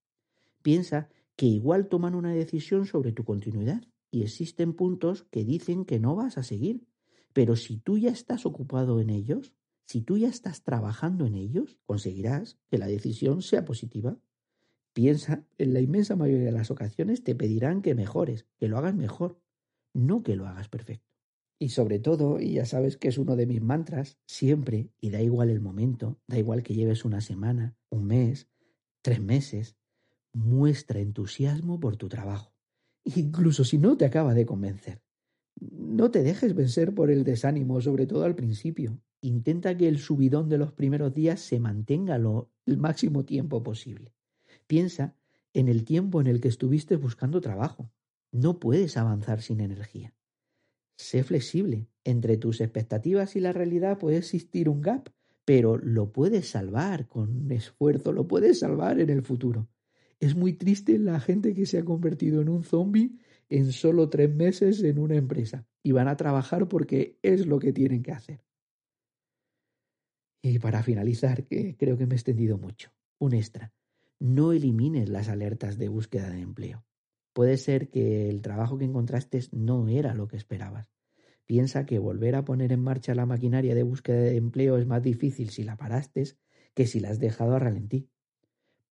[0.62, 1.08] Piensa
[1.38, 6.16] que igual toman una decisión sobre tu continuidad y existen puntos que dicen que no
[6.16, 6.84] vas a seguir,
[7.32, 9.54] pero si tú ya estás ocupado en ellos,
[9.92, 14.18] si tú ya estás trabajando en ellos, conseguirás que la decisión sea positiva.
[14.94, 18.96] Piensa, en la inmensa mayoría de las ocasiones te pedirán que mejores, que lo hagas
[18.96, 19.42] mejor,
[19.94, 21.12] no que lo hagas perfecto.
[21.60, 25.22] Y sobre todo, y ya sabes que es uno de mis mantras, siempre, y da
[25.22, 28.48] igual el momento, da igual que lleves una semana, un mes,
[29.02, 29.76] tres meses,
[30.32, 32.56] muestra entusiasmo por tu trabajo,
[33.04, 35.02] incluso si no te acaba de convencer.
[35.60, 39.02] No te dejes vencer por el desánimo, sobre todo al principio.
[39.22, 44.16] Intenta que el subidón de los primeros días se mantenga lo, el máximo tiempo posible.
[44.66, 45.16] Piensa
[45.54, 47.92] en el tiempo en el que estuviste buscando trabajo.
[48.32, 50.16] No puedes avanzar sin energía.
[50.98, 51.88] Sé flexible.
[52.04, 55.10] Entre tus expectativas y la realidad puede existir un gap,
[55.46, 59.68] pero lo puedes salvar con esfuerzo, lo puedes salvar en el futuro.
[60.20, 63.18] Es muy triste la gente que se ha convertido en un zombie
[63.50, 67.74] en solo tres meses en una empresa y van a trabajar porque es lo que
[67.74, 68.44] tienen que hacer.
[70.42, 73.74] Y para finalizar, que creo que me he extendido mucho, un extra.
[74.20, 76.84] No elimines las alertas de búsqueda de empleo.
[77.34, 80.92] Puede ser que el trabajo que encontraste no era lo que esperabas.
[81.46, 85.04] Piensa que volver a poner en marcha la maquinaria de búsqueda de empleo es más
[85.04, 86.24] difícil si la paraste
[86.74, 88.10] que si la has dejado a ralentí.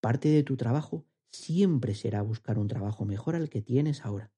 [0.01, 4.32] Parte de tu trabajo siempre será buscar un trabajo mejor al que tienes ahora.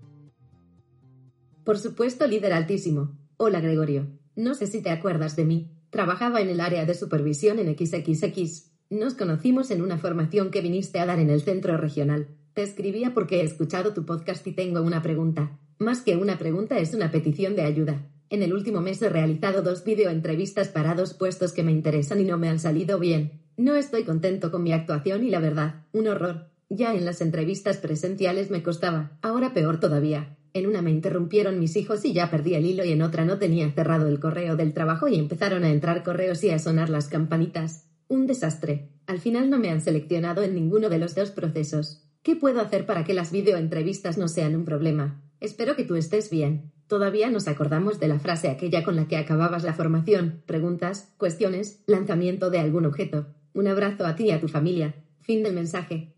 [1.64, 3.18] Por supuesto, líder altísimo.
[3.36, 4.08] Hola, Gregorio.
[4.36, 5.70] No sé si te acuerdas de mí.
[5.90, 10.98] Trabajaba en el área de supervisión en XXX nos conocimos en una formación que viniste
[10.98, 12.26] a dar en el centro regional.
[12.54, 15.58] Te escribía porque he escuchado tu podcast y tengo una pregunta.
[15.78, 18.04] Más que una pregunta es una petición de ayuda.
[18.28, 22.24] En el último mes he realizado dos videoentrevistas para dos puestos que me interesan y
[22.24, 23.40] no me han salido bien.
[23.56, 26.50] No estoy contento con mi actuación y la verdad, un horror.
[26.68, 30.36] Ya en las entrevistas presenciales me costaba, ahora peor todavía.
[30.52, 33.38] En una me interrumpieron mis hijos y ya perdí el hilo y en otra no
[33.38, 37.08] tenía cerrado el correo del trabajo y empezaron a entrar correos y a sonar las
[37.08, 37.89] campanitas.
[38.10, 38.90] Un desastre.
[39.06, 42.10] Al final no me han seleccionado en ninguno de los dos procesos.
[42.24, 45.22] ¿Qué puedo hacer para que las videoentrevistas no sean un problema?
[45.38, 46.72] Espero que tú estés bien.
[46.88, 50.42] Todavía nos acordamos de la frase aquella con la que acababas la formación.
[50.44, 53.28] Preguntas, cuestiones, lanzamiento de algún objeto.
[53.54, 55.04] Un abrazo a ti y a tu familia.
[55.20, 56.16] Fin del mensaje.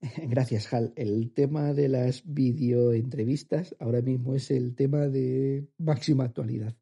[0.28, 0.92] Gracias, Hal.
[0.94, 6.76] El tema de las videoentrevistas ahora mismo es el tema de máxima actualidad.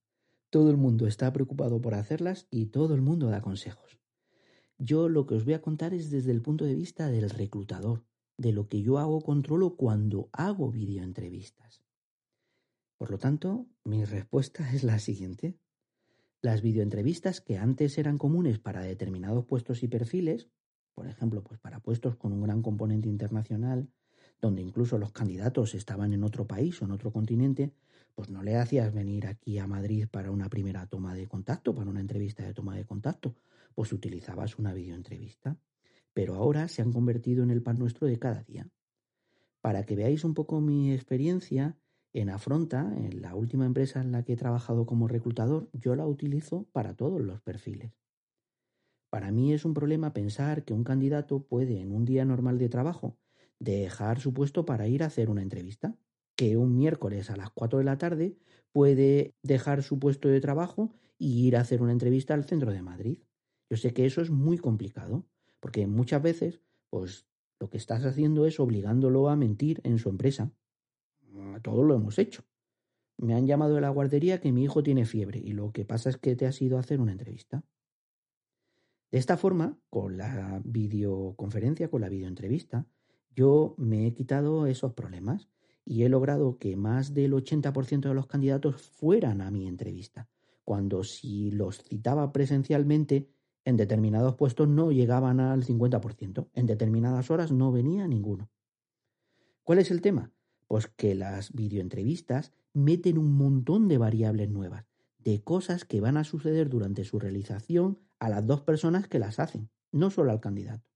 [0.51, 3.90] Todo el mundo está preocupado por hacerlas y todo el mundo da consejos.
[4.83, 8.03] Yo lo que os voy a contar es desde el punto de vista del reclutador,
[8.39, 11.83] de lo que yo hago controlo cuando hago videoentrevistas.
[12.97, 15.59] Por lo tanto, mi respuesta es la siguiente.
[16.41, 20.49] Las videoentrevistas que antes eran comunes para determinados puestos y perfiles,
[20.95, 23.91] por ejemplo, pues para puestos con un gran componente internacional,
[24.41, 27.75] donde incluso los candidatos estaban en otro país o en otro continente,
[28.15, 31.91] pues no le hacías venir aquí a Madrid para una primera toma de contacto, para
[31.91, 33.35] una entrevista de toma de contacto,
[33.75, 35.59] pues utilizabas una videoentrevista.
[36.13, 38.69] Pero ahora se han convertido en el pan nuestro de cada día.
[39.61, 41.79] Para que veáis un poco mi experiencia,
[42.13, 46.07] en Afronta, en la última empresa en la que he trabajado como reclutador, yo la
[46.07, 47.93] utilizo para todos los perfiles.
[49.11, 52.69] Para mí es un problema pensar que un candidato puede en un día normal de
[52.69, 53.19] trabajo
[53.59, 55.97] dejar su puesto para ir a hacer una entrevista,
[56.37, 58.39] que un miércoles a las 4 de la tarde
[58.73, 62.83] puede dejar su puesto de trabajo y ir a hacer una entrevista al centro de
[62.83, 63.19] Madrid.
[63.71, 65.25] Yo sé que eso es muy complicado,
[65.61, 66.61] porque muchas veces,
[66.91, 67.27] pues
[67.61, 70.53] lo que estás haciendo es obligándolo a mentir en su empresa.
[71.29, 72.43] Mm, Todos lo hemos hecho.
[73.17, 76.11] Me han llamado de la guardería que mi hijo tiene fiebre y lo que pasa
[76.11, 77.63] es que te has ido a hacer una entrevista.
[79.13, 82.87] De esta forma, con la videoconferencia, con la videoentrevista,
[83.31, 85.49] yo me he quitado esos problemas
[85.85, 90.29] y he logrado que más del 80% de los candidatos fueran a mi entrevista,
[90.65, 93.29] cuando si los citaba presencialmente
[93.65, 96.49] en determinados puestos no llegaban al 50%.
[96.55, 98.51] En determinadas horas no venía ninguno.
[99.63, 100.33] ¿Cuál es el tema?
[100.67, 104.87] Pues que las videoentrevistas meten un montón de variables nuevas,
[105.19, 109.39] de cosas que van a suceder durante su realización a las dos personas que las
[109.39, 110.87] hacen, no solo al candidato.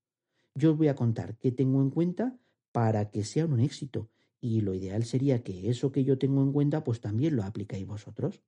[0.54, 2.38] Yo os voy a contar qué tengo en cuenta
[2.72, 4.10] para que sea un éxito
[4.40, 7.86] y lo ideal sería que eso que yo tengo en cuenta pues también lo aplicáis
[7.86, 8.42] vosotros.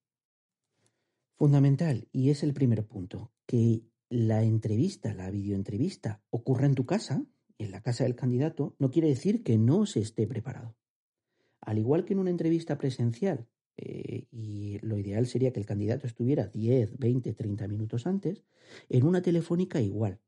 [1.36, 7.26] Fundamental, y es el primer punto, que la entrevista, la videoentrevista, ocurra en tu casa,
[7.58, 10.76] en la casa del candidato, no quiere decir que no se esté preparado.
[11.60, 16.06] Al igual que en una entrevista presencial, eh, y lo ideal sería que el candidato
[16.06, 18.44] estuviera 10, 20, 30 minutos antes,
[18.88, 20.20] en una telefónica igual.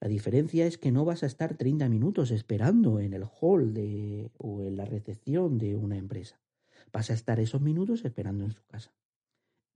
[0.00, 3.74] La diferencia es que no vas a estar 30 minutos esperando en el hall
[4.38, 6.40] o en la recepción de una empresa.
[6.92, 8.94] Vas a estar esos minutos esperando en su casa.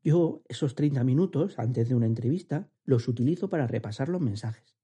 [0.04, 4.76] Yo esos 30 minutos antes de una entrevista los utilizo para repasar los mensajes,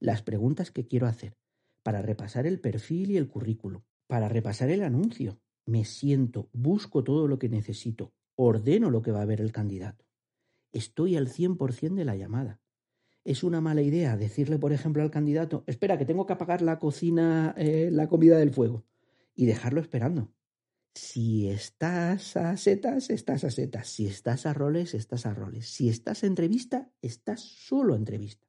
[0.00, 1.36] las preguntas que quiero hacer,
[1.82, 5.38] para repasar el perfil y el currículum, para repasar el anuncio.
[5.66, 10.04] Me siento, busco todo lo que necesito, ordeno lo que va a ver el candidato.
[10.72, 12.60] estoy al 100% de la llamada.
[13.22, 16.78] Es una mala idea decirle, por ejemplo, al candidato, espera, que tengo que apagar la
[16.78, 18.84] cocina, eh, la comida del fuego,
[19.36, 20.32] y dejarlo esperando.
[20.94, 23.88] Si estás a setas, estás a setas.
[23.88, 25.68] Si estás a roles, estás a roles.
[25.68, 28.46] Si estás a entrevista, estás solo a entrevista.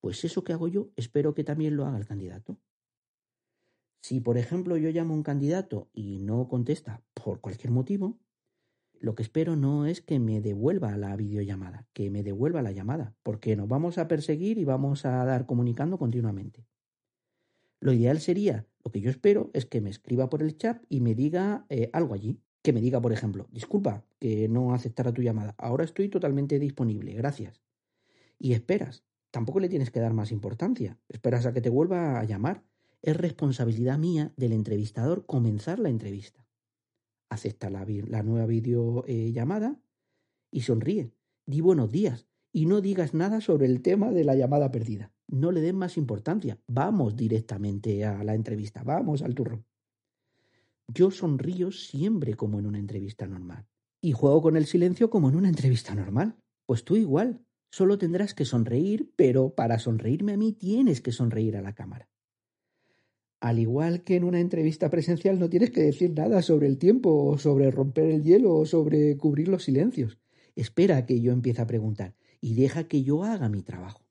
[0.00, 2.60] Pues eso que hago yo, espero que también lo haga el candidato.
[4.00, 8.20] Si, por ejemplo, yo llamo a un candidato y no contesta por cualquier motivo,
[9.00, 13.16] lo que espero no es que me devuelva la videollamada, que me devuelva la llamada,
[13.22, 16.66] porque nos vamos a perseguir y vamos a dar comunicando continuamente.
[17.80, 21.00] Lo ideal sería, lo que yo espero, es que me escriba por el chat y
[21.00, 22.40] me diga eh, algo allí.
[22.62, 27.14] Que me diga, por ejemplo, disculpa que no aceptara tu llamada, ahora estoy totalmente disponible,
[27.14, 27.62] gracias.
[28.38, 32.24] Y esperas, tampoco le tienes que dar más importancia, esperas a que te vuelva a
[32.24, 32.64] llamar.
[33.00, 36.48] Es responsabilidad mía del entrevistador comenzar la entrevista
[37.28, 37.84] acepta la,
[38.22, 39.82] nueva videollamada eh,
[40.50, 41.12] y sonríe.
[41.46, 45.12] Di buenos días y no digas nada sobre el tema de la llamada perdida.
[45.28, 46.58] No le den más importancia.
[46.66, 48.82] Vamos directamente a la entrevista.
[48.82, 49.62] Vamos al turro.
[50.88, 53.66] Yo sonrío siempre como en una entrevista normal.
[54.00, 56.38] Y juego con el silencio como en una entrevista normal.
[56.64, 57.44] Pues tú igual.
[57.70, 62.08] Solo tendrás que sonreír, pero para sonreírme a mí tienes que sonreír a la cámara.
[63.40, 67.26] Al igual que en una entrevista presencial no tienes que decir nada sobre el tiempo
[67.26, 70.18] o sobre romper el hielo o sobre cubrir los silencios.
[70.56, 74.07] Espera que yo empiece a preguntar y deja que yo haga mi trabajo.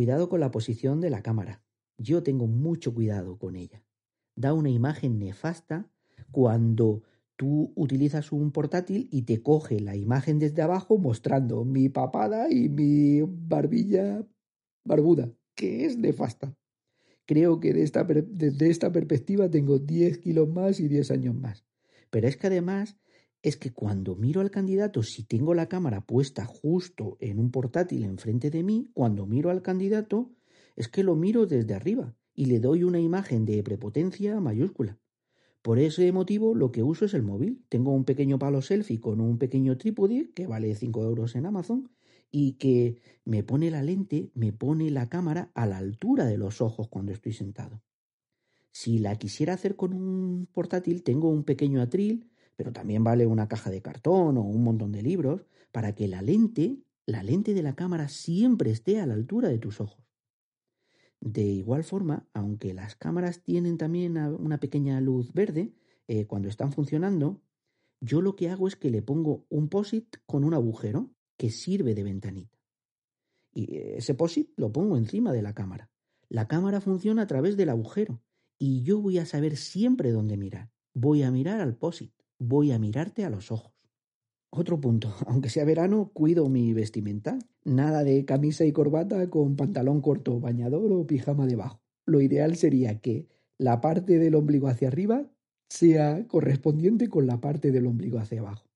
[0.00, 1.62] Cuidado con la posición de la cámara.
[1.98, 3.84] Yo tengo mucho cuidado con ella.
[4.34, 5.90] Da una imagen nefasta
[6.30, 7.02] cuando
[7.36, 12.70] tú utilizas un portátil y te coge la imagen desde abajo mostrando mi papada y
[12.70, 14.26] mi barbilla
[14.84, 16.56] barbuda, que es nefasta.
[17.26, 21.66] Creo que desde esta perspectiva tengo 10 kilos más y 10 años más.
[22.08, 22.96] Pero es que además
[23.42, 28.04] es que cuando miro al candidato, si tengo la cámara puesta justo en un portátil
[28.04, 30.30] enfrente de mí, cuando miro al candidato,
[30.76, 34.98] es que lo miro desde arriba y le doy una imagen de prepotencia mayúscula.
[35.62, 37.64] Por ese motivo lo que uso es el móvil.
[37.68, 41.90] Tengo un pequeño palo selfie con un pequeño trípode que vale 5 euros en Amazon
[42.30, 46.60] y que me pone la lente, me pone la cámara a la altura de los
[46.60, 47.82] ojos cuando estoy sentado.
[48.72, 52.29] Si la quisiera hacer con un portátil, tengo un pequeño atril,
[52.60, 56.20] pero también vale una caja de cartón o un montón de libros, para que la
[56.20, 60.04] lente, la lente de la cámara siempre esté a la altura de tus ojos.
[61.22, 65.72] De igual forma, aunque las cámaras tienen también una pequeña luz verde
[66.06, 67.40] eh, cuando están funcionando,
[67.98, 71.94] yo lo que hago es que le pongo un POSIT con un agujero que sirve
[71.94, 72.58] de ventanita.
[73.54, 75.90] Y ese POSIT lo pongo encima de la cámara.
[76.28, 78.20] La cámara funciona a través del agujero
[78.58, 80.70] y yo voy a saber siempre dónde mirar.
[80.92, 83.72] Voy a mirar al POSIT, voy a mirarte a los ojos.
[84.50, 87.38] Otro punto, aunque sea verano, cuido mi vestimenta.
[87.64, 91.80] Nada de camisa y corbata con pantalón corto, bañador o pijama debajo.
[92.06, 93.28] Lo ideal sería que
[93.58, 95.30] la parte del ombligo hacia arriba
[95.68, 98.66] sea correspondiente con la parte del ombligo hacia abajo.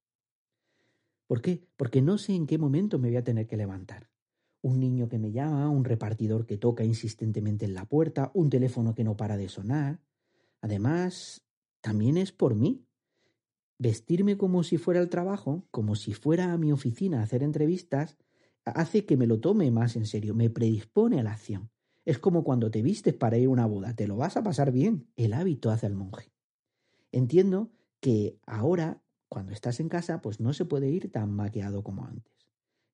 [1.26, 1.66] ¿Por qué?
[1.76, 4.10] Porque no sé en qué momento me voy a tener que levantar.
[4.62, 8.94] Un niño que me llama, un repartidor que toca insistentemente en la puerta, un teléfono
[8.94, 10.00] que no para de sonar.
[10.60, 11.42] Además,
[11.80, 12.86] también es por mí.
[13.78, 18.16] Vestirme como si fuera el trabajo, como si fuera a mi oficina a hacer entrevistas,
[18.64, 21.70] hace que me lo tome más en serio, me predispone a la acción.
[22.04, 24.72] Es como cuando te vistes para ir a una boda, te lo vas a pasar
[24.72, 25.08] bien.
[25.16, 26.32] El hábito hace al monje.
[27.12, 27.70] Entiendo
[28.00, 32.32] que ahora cuando estás en casa, pues no se puede ir tan maqueado como antes.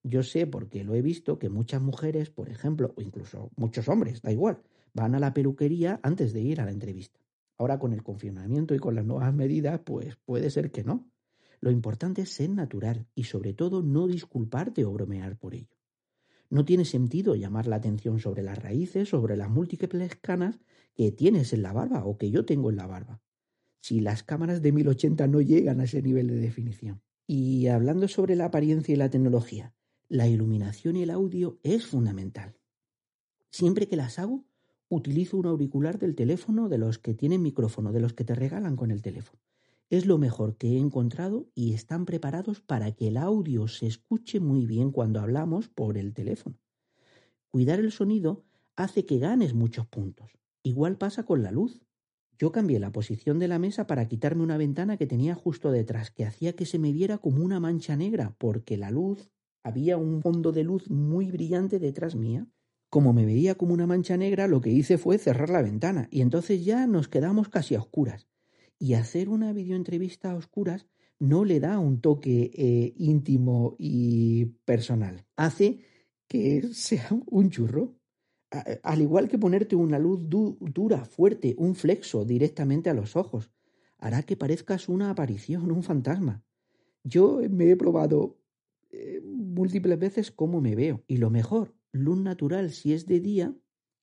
[0.02, 4.22] Yo sé, porque lo he visto, que muchas mujeres, por ejemplo, o incluso muchos hombres,
[4.22, 4.62] da igual,
[4.94, 7.20] van a la peluquería antes de ir a la entrevista.
[7.60, 11.10] Ahora con el confinamiento y con las nuevas medidas, pues puede ser que no.
[11.60, 15.76] Lo importante es ser natural y sobre todo no disculparte o bromear por ello.
[16.48, 20.58] No tiene sentido llamar la atención sobre las raíces, sobre las múltiples canas
[20.94, 23.20] que tienes en la barba o que yo tengo en la barba
[23.82, 27.02] si las cámaras de 1080 no llegan a ese nivel de definición.
[27.26, 29.74] Y hablando sobre la apariencia y la tecnología,
[30.08, 32.56] la iluminación y el audio es fundamental.
[33.50, 34.44] Siempre que las hago,
[34.90, 38.76] utilizo un auricular del teléfono de los que tienen micrófono, de los que te regalan
[38.76, 39.40] con el teléfono.
[39.88, 44.40] Es lo mejor que he encontrado y están preparados para que el audio se escuche
[44.40, 46.58] muy bien cuando hablamos por el teléfono.
[47.48, 48.44] Cuidar el sonido
[48.76, 50.38] hace que ganes muchos puntos.
[50.62, 51.80] Igual pasa con la luz.
[52.38, 56.10] Yo cambié la posición de la mesa para quitarme una ventana que tenía justo detrás,
[56.10, 59.30] que hacía que se me viera como una mancha negra, porque la luz,
[59.62, 62.46] había un fondo de luz muy brillante detrás mía.
[62.90, 66.20] Como me veía como una mancha negra, lo que hice fue cerrar la ventana, y
[66.20, 68.26] entonces ya nos quedamos casi a oscuras.
[68.78, 70.86] Y hacer una videoentrevista a oscuras
[71.20, 75.24] no le da un toque eh, íntimo y personal.
[75.36, 75.80] Hace
[76.26, 77.96] que sea un churro.
[78.82, 83.52] Al igual que ponerte una luz dura, fuerte, un flexo directamente a los ojos,
[83.96, 86.42] hará que parezcas una aparición, un fantasma.
[87.04, 88.40] Yo me he probado
[88.90, 91.04] eh, múltiples veces cómo me veo.
[91.06, 93.54] Y lo mejor, luz natural si es de día,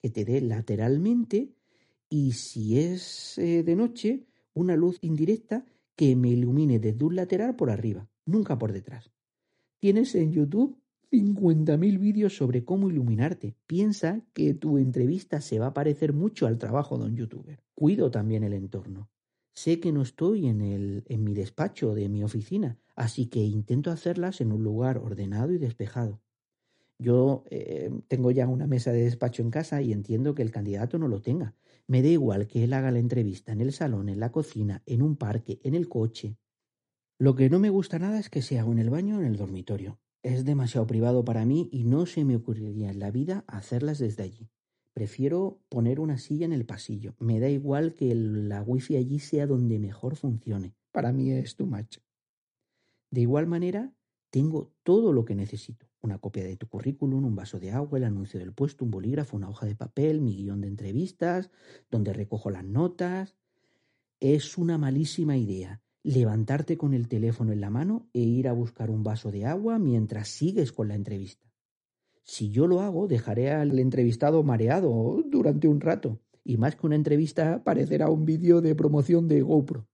[0.01, 1.53] que te dé lateralmente,
[2.09, 5.65] y si es eh, de noche, una luz indirecta
[5.95, 9.11] que me ilumine desde un lateral por arriba, nunca por detrás.
[9.79, 10.77] Tienes en YouTube
[11.11, 13.55] 50.000 vídeos sobre cómo iluminarte.
[13.65, 17.63] Piensa que tu entrevista se va a parecer mucho al trabajo de un youtuber.
[17.73, 19.09] Cuido también el entorno.
[19.53, 23.89] Sé que no estoy en, el, en mi despacho de mi oficina, así que intento
[23.89, 26.21] hacerlas en un lugar ordenado y despejado.
[26.99, 30.97] Yo eh, tengo ya una mesa de despacho en casa y entiendo que el candidato
[30.97, 31.55] no lo tenga.
[31.87, 35.01] Me da igual que él haga la entrevista en el salón, en la cocina, en
[35.01, 36.37] un parque, en el coche.
[37.19, 39.37] Lo que no me gusta nada es que sea en el baño o en el
[39.37, 39.99] dormitorio.
[40.23, 44.23] Es demasiado privado para mí y no se me ocurriría en la vida hacerlas desde
[44.23, 44.49] allí.
[44.93, 47.15] Prefiero poner una silla en el pasillo.
[47.19, 50.73] Me da igual que la wifi allí sea donde mejor funcione.
[50.91, 51.99] Para mí es too much.
[53.11, 53.93] De igual manera,
[54.31, 55.86] tengo todo lo que necesito.
[56.08, 59.36] Una copia de tu currículum, un vaso de agua, el anuncio del puesto, un bolígrafo,
[59.36, 61.51] una hoja de papel, mi guion de entrevistas,
[61.91, 63.36] donde recojo las notas.
[64.22, 68.89] Es una malísima idea levantarte con el teléfono en la mano e ir a buscar
[68.89, 71.45] un vaso de agua mientras sigues con la entrevista.
[72.24, 76.95] Si yo lo hago, dejaré al entrevistado mareado durante un rato, y más que una
[76.95, 79.89] entrevista parecerá un vídeo de promoción de GoPro.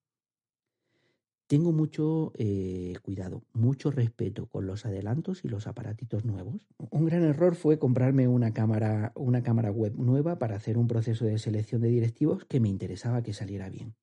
[1.53, 6.65] Tengo mucho eh, cuidado, mucho respeto con los adelantos y los aparatitos nuevos.
[6.89, 11.25] Un gran error fue comprarme una cámara, una cámara web nueva para hacer un proceso
[11.25, 13.93] de selección de directivos que me interesaba que saliera bien.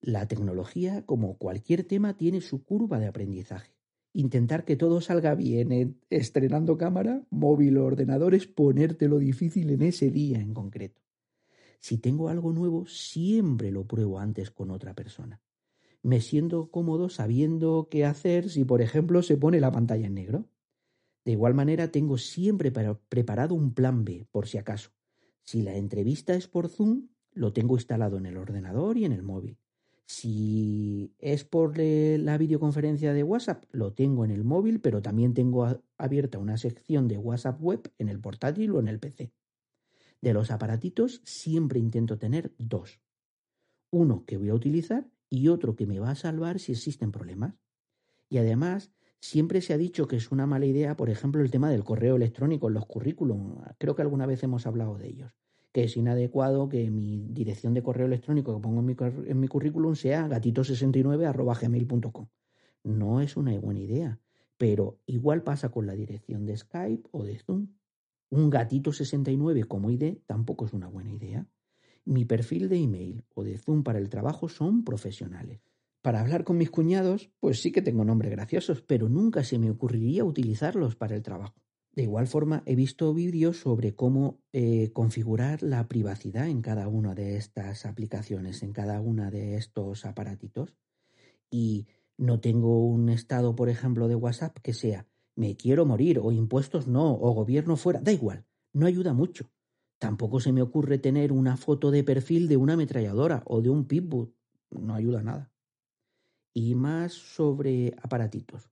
[0.00, 3.74] La tecnología, como cualquier tema, tiene su curva de aprendizaje
[4.12, 10.12] intentar que todo salga bien estrenando cámara, móvil o ordenador es ponértelo difícil en ese
[10.12, 11.02] día en concreto.
[11.80, 15.40] Si tengo algo nuevo, siempre lo pruebo antes con otra persona.
[16.02, 20.48] Me siento cómodo sabiendo qué hacer si, por ejemplo, se pone la pantalla en negro.
[21.24, 24.90] De igual manera, tengo siempre preparado un plan B, por si acaso.
[25.42, 29.22] Si la entrevista es por Zoom, lo tengo instalado en el ordenador y en el
[29.22, 29.58] móvil.
[30.06, 35.82] Si es por la videoconferencia de WhatsApp, lo tengo en el móvil, pero también tengo
[35.98, 39.32] abierta una sección de WhatsApp web en el portátil o en el PC.
[40.20, 43.00] De los aparatitos siempre intento tener dos.
[43.90, 47.54] Uno que voy a utilizar y otro que me va a salvar si existen problemas.
[48.28, 51.70] Y además, siempre se ha dicho que es una mala idea, por ejemplo, el tema
[51.70, 53.62] del correo electrónico en los currículum.
[53.78, 55.32] Creo que alguna vez hemos hablado de ellos
[55.72, 60.28] que es inadecuado que mi dirección de correo electrónico que pongo en mi, currículum sea
[60.28, 62.26] gatito69.gmail.com.
[62.82, 64.18] No es una buena idea,
[64.56, 67.68] pero igual pasa con la dirección de Skype o de Zoom.
[68.30, 71.46] Un gatito69 como ID tampoco es una buena idea.
[72.04, 75.60] Mi perfil de email o de Zoom para el trabajo son profesionales.
[76.02, 79.70] Para hablar con mis cuñados, pues sí que tengo nombres graciosos, pero nunca se me
[79.70, 81.60] ocurriría utilizarlos para el trabajo.
[81.92, 87.14] De igual forma, he visto vídeos sobre cómo eh, configurar la privacidad en cada una
[87.14, 90.74] de estas aplicaciones, en cada una de estos aparatitos.
[91.50, 95.06] Y no tengo un estado, por ejemplo, de WhatsApp que sea
[95.40, 98.00] me quiero morir o impuestos no o gobierno fuera.
[98.00, 99.50] Da igual, no ayuda mucho.
[100.00, 103.84] Tampoco se me ocurre tener una foto de perfil de una ametralladora o de un
[103.84, 104.34] pitbull.
[104.70, 105.52] No ayuda nada.
[106.54, 108.70] Y más sobre aparatitos.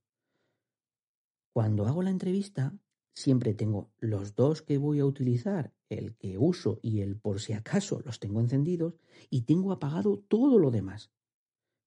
[1.53, 2.75] Cuando hago la entrevista,
[3.13, 7.53] siempre tengo los dos que voy a utilizar, el que uso y el por si
[7.53, 8.95] acaso los tengo encendidos,
[9.29, 11.11] y tengo apagado todo lo demás.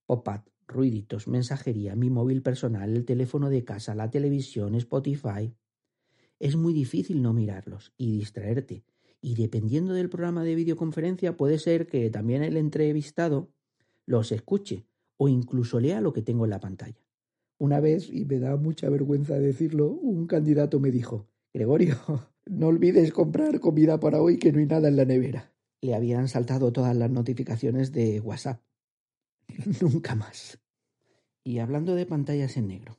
[0.07, 5.53] Pop-up, ruiditos, mensajería, mi móvil personal, el teléfono de casa, la televisión, Spotify.
[6.39, 8.85] Es muy difícil no mirarlos y distraerte.
[9.25, 13.53] Y dependiendo del programa de videoconferencia, puede ser que también el entrevistado
[14.05, 14.85] los escuche
[15.17, 17.01] o incluso lea lo que tengo en la pantalla.
[17.59, 21.97] Una vez, y me da mucha vergüenza decirlo, un candidato me dijo, Gregorio,
[22.47, 25.53] no olvides comprar comida para hoy que no hay nada en la nevera.
[25.81, 28.61] Le habían saltado todas las notificaciones de WhatsApp.
[29.81, 30.59] Nunca más.
[31.45, 32.99] Y hablando de pantallas en negro,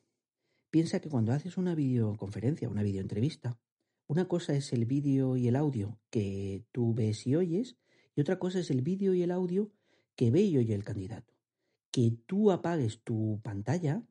[0.70, 3.60] piensa que cuando haces una videoconferencia, una videoentrevista,
[4.08, 7.78] una cosa es el vídeo y el audio que tú ves y oyes,
[8.16, 9.72] y otra cosa es el vídeo y el audio
[10.16, 11.34] que ve y oye el candidato.
[11.92, 14.04] Que tú apagues tu pantalla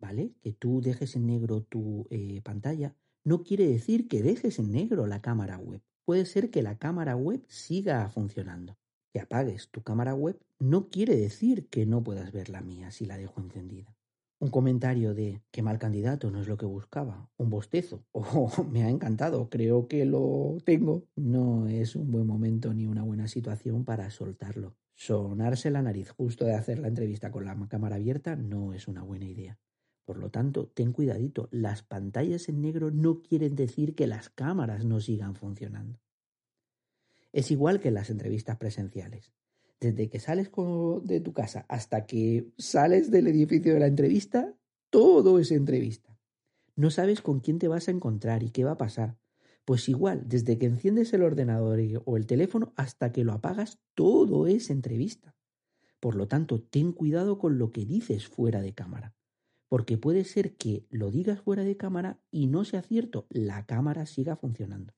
[0.00, 0.32] ¿vale?
[0.42, 5.06] Que tú dejes en negro tu eh, pantalla, no quiere decir que dejes en negro
[5.06, 5.82] la cámara web.
[6.04, 8.78] Puede ser que la cámara web siga funcionando.
[9.12, 13.04] Que apagues tu cámara web no quiere decir que no puedas ver la mía si
[13.04, 13.94] la dejo encendida.
[14.40, 18.82] Un comentario de qué mal candidato no es lo que buscaba, un bostezo o me
[18.84, 23.84] ha encantado, creo que lo tengo, no es un buen momento ni una buena situación
[23.84, 24.76] para soltarlo.
[24.94, 29.02] Sonarse la nariz justo de hacer la entrevista con la cámara abierta no es una
[29.02, 29.58] buena idea.
[30.06, 34.86] Por lo tanto, ten cuidadito, las pantallas en negro no quieren decir que las cámaras
[34.86, 36.00] no sigan funcionando.
[37.32, 39.32] Es igual que en las entrevistas presenciales.
[39.80, 40.50] Desde que sales
[41.04, 44.54] de tu casa hasta que sales del edificio de la entrevista,
[44.90, 46.18] todo es entrevista.
[46.76, 49.18] No sabes con quién te vas a encontrar y qué va a pasar.
[49.64, 54.46] Pues igual, desde que enciendes el ordenador o el teléfono hasta que lo apagas, todo
[54.46, 55.34] es entrevista.
[55.98, 59.14] Por lo tanto, ten cuidado con lo que dices fuera de cámara
[59.70, 64.04] porque puede ser que lo digas fuera de cámara y no sea cierto, la cámara
[64.04, 64.94] siga funcionando.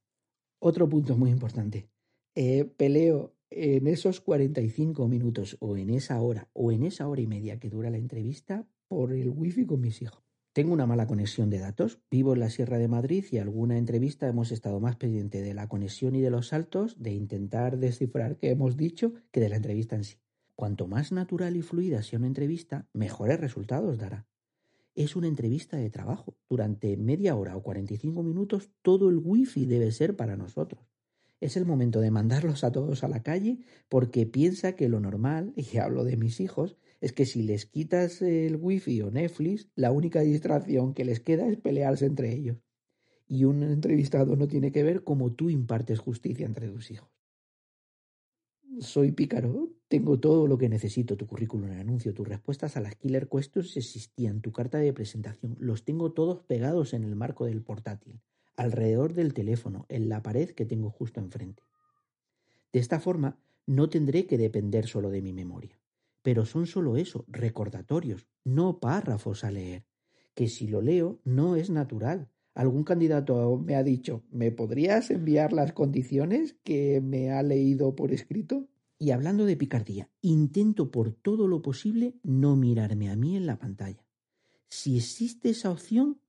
[0.58, 1.90] Otro punto muy importante.
[2.34, 7.26] Eh, peleo en esos 45 minutos o en esa hora o en esa hora y
[7.26, 10.22] media que dura la entrevista por el wifi con mis hijos.
[10.52, 14.28] Tengo una mala conexión de datos, vivo en la Sierra de Madrid y alguna entrevista
[14.28, 18.50] hemos estado más pendiente de la conexión y de los saltos, de intentar descifrar qué
[18.50, 20.18] hemos dicho, que de la entrevista en sí.
[20.54, 24.26] Cuanto más natural y fluida sea una entrevista, mejores resultados dará
[24.94, 26.36] es una entrevista de trabajo.
[26.48, 30.91] Durante media hora o 45 minutos todo el wifi debe ser para nosotros.
[31.42, 35.52] Es el momento de mandarlos a todos a la calle porque piensa que lo normal,
[35.56, 39.90] y hablo de mis hijos, es que si les quitas el wifi o Netflix, la
[39.90, 42.58] única distracción que les queda es pelearse entre ellos.
[43.26, 47.10] Y un entrevistado no tiene que ver cómo tú impartes justicia entre tus hijos.
[48.78, 52.94] Soy pícaro, tengo todo lo que necesito, tu currículum, el anuncio, tus respuestas a las
[52.94, 57.62] killer questions existían, tu carta de presentación, los tengo todos pegados en el marco del
[57.62, 58.20] portátil,
[58.56, 61.62] alrededor del teléfono, en la pared que tengo justo enfrente.
[62.72, 65.78] De esta forma, no tendré que depender solo de mi memoria.
[66.22, 69.84] Pero son solo eso, recordatorios, no párrafos a leer,
[70.34, 72.30] que si lo leo no es natural.
[72.54, 78.12] Algún candidato me ha dicho, ¿me podrías enviar las condiciones que me ha leído por
[78.12, 78.68] escrito?
[78.98, 83.58] Y hablando de picardía, intento por todo lo posible no mirarme a mí en la
[83.58, 84.06] pantalla.
[84.68, 86.21] Si existe esa opción,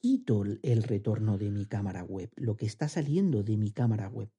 [0.00, 4.30] quito el retorno de mi cámara web, lo que está saliendo de mi cámara web.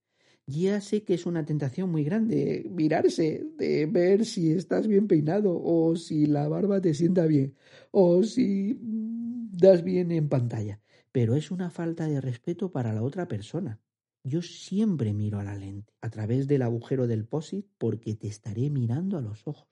[0.48, 5.62] Ya sé que es una tentación muy grande mirarse, de ver si estás bien peinado
[5.64, 7.56] o si la barba te sienta bien
[7.92, 10.82] o si mm, das bien en pantalla,
[11.12, 13.80] pero es una falta de respeto para la otra persona.
[14.24, 18.70] Yo siempre miro a la lente, a través del agujero del POSIT, porque te estaré
[18.70, 19.68] mirando a los ojos.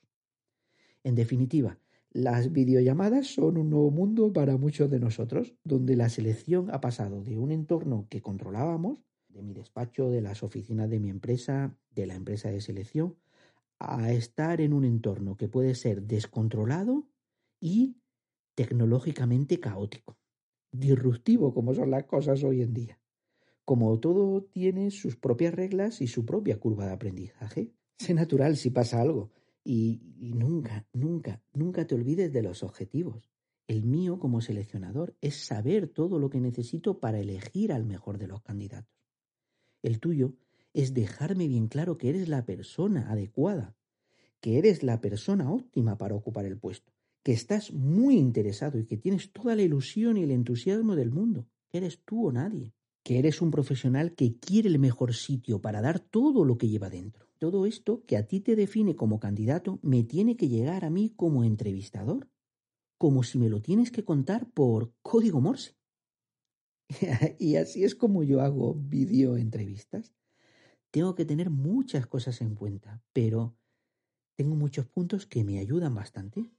[1.03, 1.79] En definitiva,
[2.11, 7.23] las videollamadas son un nuevo mundo para muchos de nosotros, donde la selección ha pasado
[7.23, 8.97] de un entorno que controlábamos,
[9.27, 13.15] de mi despacho, de las oficinas de mi empresa, de la empresa de selección,
[13.77, 17.07] a estar en un entorno que puede ser descontrolado
[17.59, 17.97] y
[18.55, 20.17] tecnológicamente caótico,
[20.71, 22.99] disruptivo como son las cosas hoy en día.
[23.65, 27.71] Como todo tiene sus propias reglas y su propia curva de aprendizaje.
[27.99, 29.31] Sé natural si pasa algo.
[29.63, 33.29] Y, nunca, nunca, nunca te olvides de los objetivos.
[33.67, 38.27] El mío como seleccionador es saber todo lo que necesito para elegir al mejor de
[38.27, 38.93] los candidatos.
[39.83, 40.35] El tuyo
[40.73, 43.75] es dejarme bien claro que eres la persona adecuada,
[44.41, 46.91] que eres la persona óptima para ocupar el puesto,
[47.21, 51.47] que estás muy interesado y que tienes toda la ilusión y el entusiasmo del mundo.
[51.71, 52.73] Eres tú o nadie
[53.03, 56.89] que eres un profesional que quiere el mejor sitio para dar todo lo que lleva
[56.89, 57.27] dentro.
[57.37, 61.13] Todo esto que a ti te define como candidato me tiene que llegar a mí
[61.15, 62.29] como entrevistador,
[62.97, 65.75] como si me lo tienes que contar por código Morse.
[67.39, 70.13] y así es como yo hago video entrevistas.
[70.91, 73.55] Tengo que tener muchas cosas en cuenta, pero
[74.35, 76.51] tengo muchos puntos que me ayudan bastante.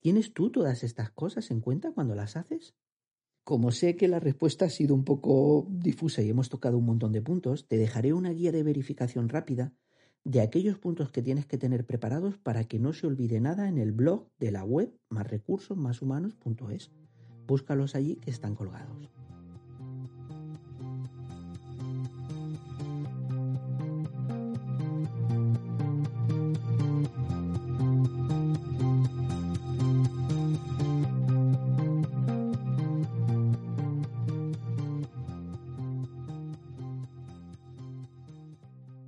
[0.00, 2.74] ¿Tienes tú todas estas cosas en cuenta cuando las haces?
[3.44, 7.12] Como sé que la respuesta ha sido un poco difusa y hemos tocado un montón
[7.12, 9.74] de puntos, te dejaré una guía de verificación rápida
[10.24, 13.76] de aquellos puntos que tienes que tener preparados para que no se olvide nada en
[13.76, 16.90] el blog de la web más recursos más humanos.es.
[17.46, 19.10] Búscalos allí que están colgados.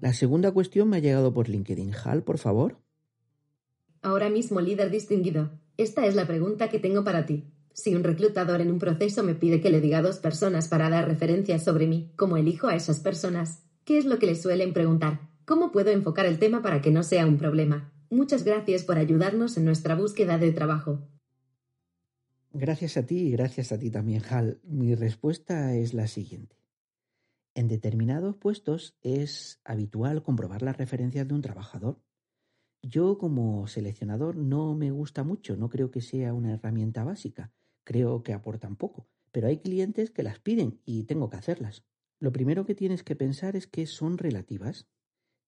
[0.07, 1.93] La segunda cuestión me ha llegado por LinkedIn.
[2.05, 2.79] Hal, por favor.
[4.03, 7.51] Ahora mismo, líder distinguido, esta es la pregunta que tengo para ti.
[7.73, 10.91] Si un reclutador en un proceso me pide que le diga a dos personas para
[10.91, 13.65] dar referencias sobre mí, ¿cómo elijo a esas personas?
[13.85, 15.29] ¿Qué es lo que le suelen preguntar?
[15.45, 17.93] ¿Cómo puedo enfocar el tema para que no sea un problema?
[18.09, 21.01] Muchas gracias por ayudarnos en nuestra búsqueda de trabajo.
[22.53, 24.61] Gracias a ti y gracias a ti también, Hal.
[24.63, 26.55] Mi respuesta es la siguiente.
[27.57, 32.03] En determinados puestos es habitual comprobar las referencias de un trabajador.
[32.83, 38.23] Yo como seleccionador no me gusta mucho, no creo que sea una herramienta básica, creo
[38.23, 41.83] que aportan poco, pero hay clientes que las piden y tengo que hacerlas.
[42.21, 44.87] Lo primero que tienes que pensar es que son relativas.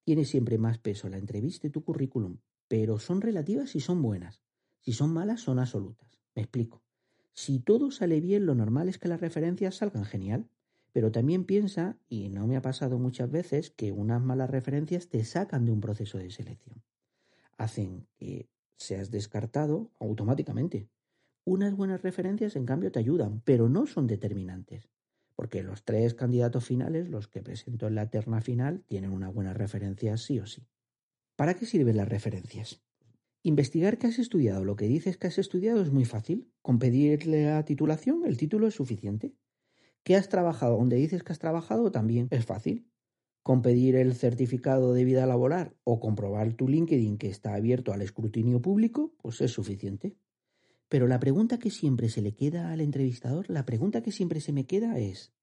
[0.03, 2.39] Tiene siempre más peso la entrevista y tu currículum,
[2.69, 4.43] pero son relativas y son buenas.
[4.81, 6.19] Si son malas, son absolutas.
[6.35, 6.83] Me explico.
[7.35, 10.49] Si todo sale bien, lo normal es que las referencias salgan genial.
[10.99, 15.25] Pero también piensa, y no me ha pasado muchas veces, que unas malas referencias te
[15.25, 16.83] sacan de un proceso de selección.
[17.57, 20.89] Hacen que seas descartado automáticamente.
[21.45, 24.89] Unas buenas referencias, en cambio, te ayudan, pero no son determinantes
[25.37, 29.55] porque los tres candidatos finales, los que presento en la terna final, tienen una buena
[29.55, 30.67] referencia sí o sí.
[31.37, 32.83] ¿Para qué sirven las referencias?
[33.45, 36.51] Investigar que has estudiado lo que dices que has estudiado es muy fácil.
[36.61, 39.33] Con pedirle la titulación, el título es suficiente.
[40.05, 41.91] ¿Qué has trabajado donde dices que has trabajado?
[41.91, 42.91] También es fácil.
[43.43, 48.03] Con pedir el certificado de vida laboral o comprobar tu LinkedIn que está abierto al
[48.03, 50.17] escrutinio público, pues es suficiente.
[50.89, 54.53] Pero la pregunta que siempre se le queda al entrevistador, la pregunta que siempre se
[54.53, 55.35] me queda es,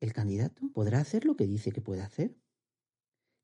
[0.00, 2.36] ¿el candidato podrá hacer lo que dice que puede hacer?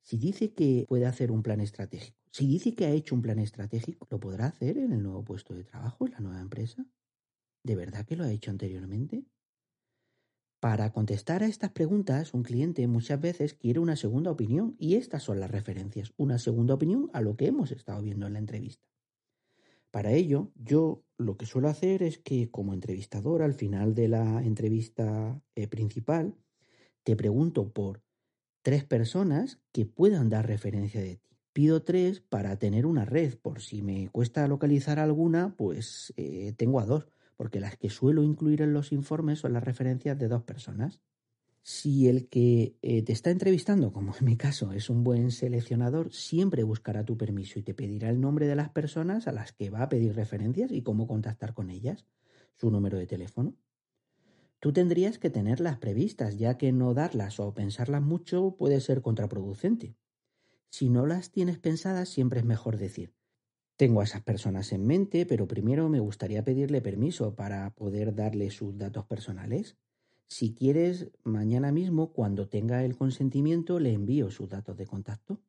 [0.03, 3.39] Si dice que puede hacer un plan estratégico, si dice que ha hecho un plan
[3.39, 6.87] estratégico, ¿lo podrá hacer en el nuevo puesto de trabajo, en la nueva empresa?
[7.63, 9.27] ¿De verdad que lo ha hecho anteriormente?
[10.67, 15.23] Para contestar a estas preguntas, un cliente muchas veces quiere una segunda opinión y estas
[15.23, 18.85] son las referencias, una segunda opinión a lo que hemos estado viendo en la entrevista.
[19.93, 24.43] Para ello, yo lo que suelo hacer es que como entrevistador, al final de la
[24.43, 26.35] entrevista eh, principal,
[27.05, 28.03] te pregunto por
[28.63, 31.31] tres personas que puedan dar referencia de ti.
[31.53, 33.39] Pido tres para tener una red.
[33.39, 37.07] Por si me cuesta localizar alguna, pues eh, tengo a dos,
[37.37, 41.01] porque las que suelo incluir en los informes son las referencias de dos personas.
[41.63, 46.13] Si el que eh, te está entrevistando, como en mi caso, es un buen seleccionador,
[46.13, 49.71] siempre buscará tu permiso y te pedirá el nombre de las personas a las que
[49.71, 52.07] va a pedir referencias y cómo contactar con ellas,
[52.55, 53.57] su número de teléfono.
[54.61, 59.97] Tú tendrías que tenerlas previstas, ya que no darlas o pensarlas mucho puede ser contraproducente.
[60.71, 63.15] Si no las tienes pensadas, siempre es mejor decir,
[63.77, 68.51] tengo a esas personas en mente, pero primero me gustaría pedirle permiso para poder darle
[68.51, 69.77] sus datos personales.
[70.29, 75.41] Si quieres, mañana mismo, cuando tenga el consentimiento, le envío sus datos de contacto.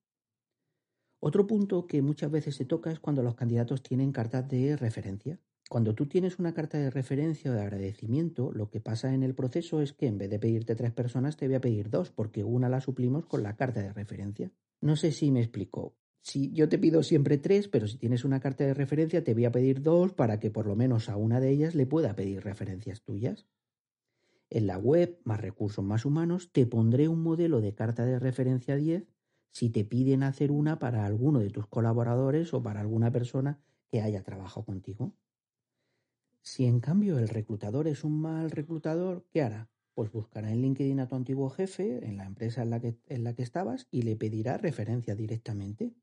[1.20, 5.40] Otro punto que muchas veces se toca es cuando los candidatos tienen cartas de referencia.
[5.68, 9.36] Cuando tú tienes una carta de referencia o de agradecimiento, lo que pasa en el
[9.36, 12.44] proceso es que en vez de pedirte tres personas, te voy a pedir dos, porque
[12.44, 14.52] una la suplimos con la carta de referencia.
[14.80, 15.96] No sé si me explico.
[16.28, 19.46] Si yo te pido siempre tres, pero si tienes una carta de referencia, te voy
[19.46, 22.44] a pedir dos para que por lo menos a una de ellas le pueda pedir
[22.44, 23.48] referencias tuyas.
[24.50, 28.76] En la web, más recursos más humanos, te pondré un modelo de carta de referencia
[28.76, 29.08] 10
[29.52, 34.02] si te piden hacer una para alguno de tus colaboradores o para alguna persona que
[34.02, 35.14] haya trabajado contigo.
[36.42, 39.70] Si en cambio el reclutador es un mal reclutador, ¿qué hará?
[39.94, 43.24] Pues buscará en LinkedIn a tu antiguo jefe en la empresa en la que, en
[43.24, 45.96] la que estabas y le pedirá referencia directamente.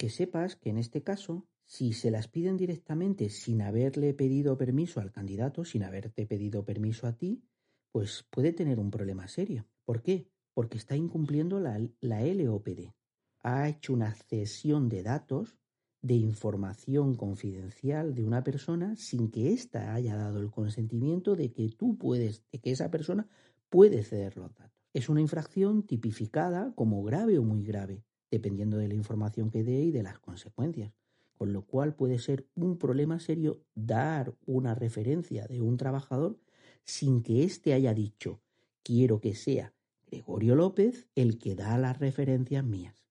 [0.00, 4.98] Que sepas que en este caso, si se las piden directamente sin haberle pedido permiso
[4.98, 7.44] al candidato, sin haberte pedido permiso a ti,
[7.92, 9.66] pues puede tener un problema serio.
[9.84, 10.26] ¿Por qué?
[10.54, 12.94] Porque está incumpliendo la, la LOPD.
[13.42, 15.58] Ha hecho una cesión de datos,
[16.00, 21.68] de información confidencial de una persona sin que ésta haya dado el consentimiento de que
[21.76, 23.28] tú puedes, de que esa persona
[23.68, 24.80] puede ceder los datos.
[24.94, 29.82] Es una infracción tipificada como grave o muy grave, dependiendo de la información que dé
[29.82, 30.92] y de las consecuencias
[31.40, 36.38] con lo cual puede ser un problema serio dar una referencia de un trabajador
[36.84, 38.42] sin que éste haya dicho
[38.82, 39.72] quiero que sea
[40.10, 43.06] Gregorio López el que da las referencias mías.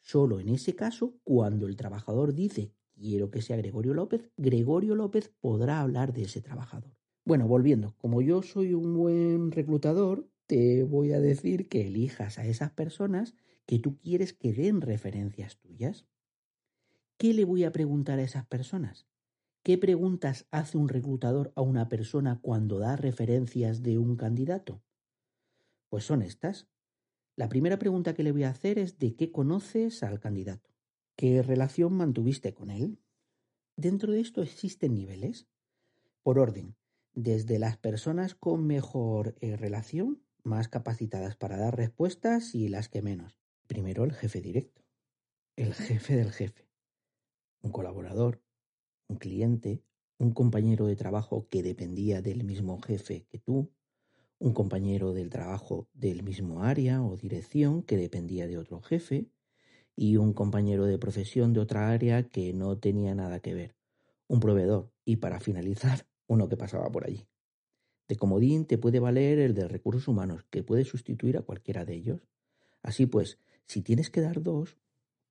[0.00, 5.32] Solo en ese caso, cuando el trabajador dice quiero que sea Gregorio López, Gregorio López
[5.40, 6.94] podrá hablar de ese trabajador.
[7.24, 12.46] Bueno, volviendo, como yo soy un buen reclutador, te voy a decir que elijas a
[12.46, 13.34] esas personas
[13.70, 16.04] que tú quieres que den referencias tuyas.
[17.18, 19.06] ¿Qué le voy a preguntar a esas personas?
[19.62, 24.82] ¿Qué preguntas hace un reclutador a una persona cuando da referencias de un candidato?
[25.88, 26.66] Pues son estas.
[27.36, 30.68] La primera pregunta que le voy a hacer es de qué conoces al candidato.
[31.14, 32.98] ¿Qué relación mantuviste con él?
[33.76, 35.46] Dentro de esto existen niveles.
[36.24, 36.74] Por orden,
[37.14, 43.00] desde las personas con mejor eh, relación, más capacitadas para dar respuestas y las que
[43.00, 43.39] menos.
[43.70, 44.82] Primero el jefe directo,
[45.54, 46.68] el jefe del jefe,
[47.62, 48.42] un colaborador,
[49.06, 49.84] un cliente,
[50.18, 53.70] un compañero de trabajo que dependía del mismo jefe que tú,
[54.40, 59.30] un compañero del trabajo del mismo área o dirección que dependía de otro jefe,
[59.94, 63.76] y un compañero de profesión de otra área que no tenía nada que ver,
[64.26, 67.28] un proveedor y para finalizar, uno que pasaba por allí.
[68.08, 71.94] De comodín te puede valer el de recursos humanos, que puede sustituir a cualquiera de
[71.94, 72.20] ellos.
[72.82, 73.38] Así pues,
[73.70, 74.78] si tienes que dar dos,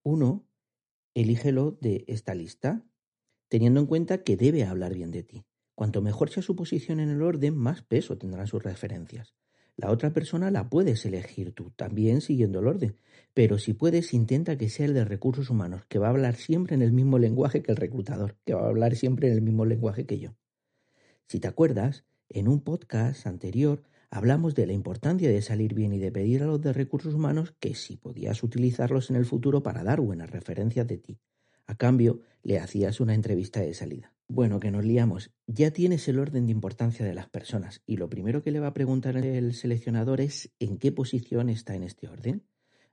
[0.01, 0.47] uno,
[1.13, 2.85] elígelo de esta lista,
[3.49, 5.43] teniendo en cuenta que debe hablar bien de ti.
[5.75, 9.35] Cuanto mejor sea su posición en el orden, más peso tendrán sus referencias.
[9.75, 12.95] La otra persona la puedes elegir tú, también siguiendo el orden.
[13.33, 16.75] Pero si puedes, intenta que sea el de recursos humanos, que va a hablar siempre
[16.75, 19.65] en el mismo lenguaje que el reclutador, que va a hablar siempre en el mismo
[19.65, 20.37] lenguaje que yo.
[21.27, 25.99] Si te acuerdas, en un podcast anterior hablamos de la importancia de salir bien y
[25.99, 29.83] de pedir a los de recursos humanos que si podías utilizarlos en el futuro para
[29.83, 31.19] dar buenas referencias de ti.
[31.67, 34.13] A cambio, le hacías una entrevista de salida.
[34.27, 35.31] Bueno, que nos liamos.
[35.47, 38.67] Ya tienes el orden de importancia de las personas y lo primero que le va
[38.67, 42.43] a preguntar el seleccionador es en qué posición está en este orden.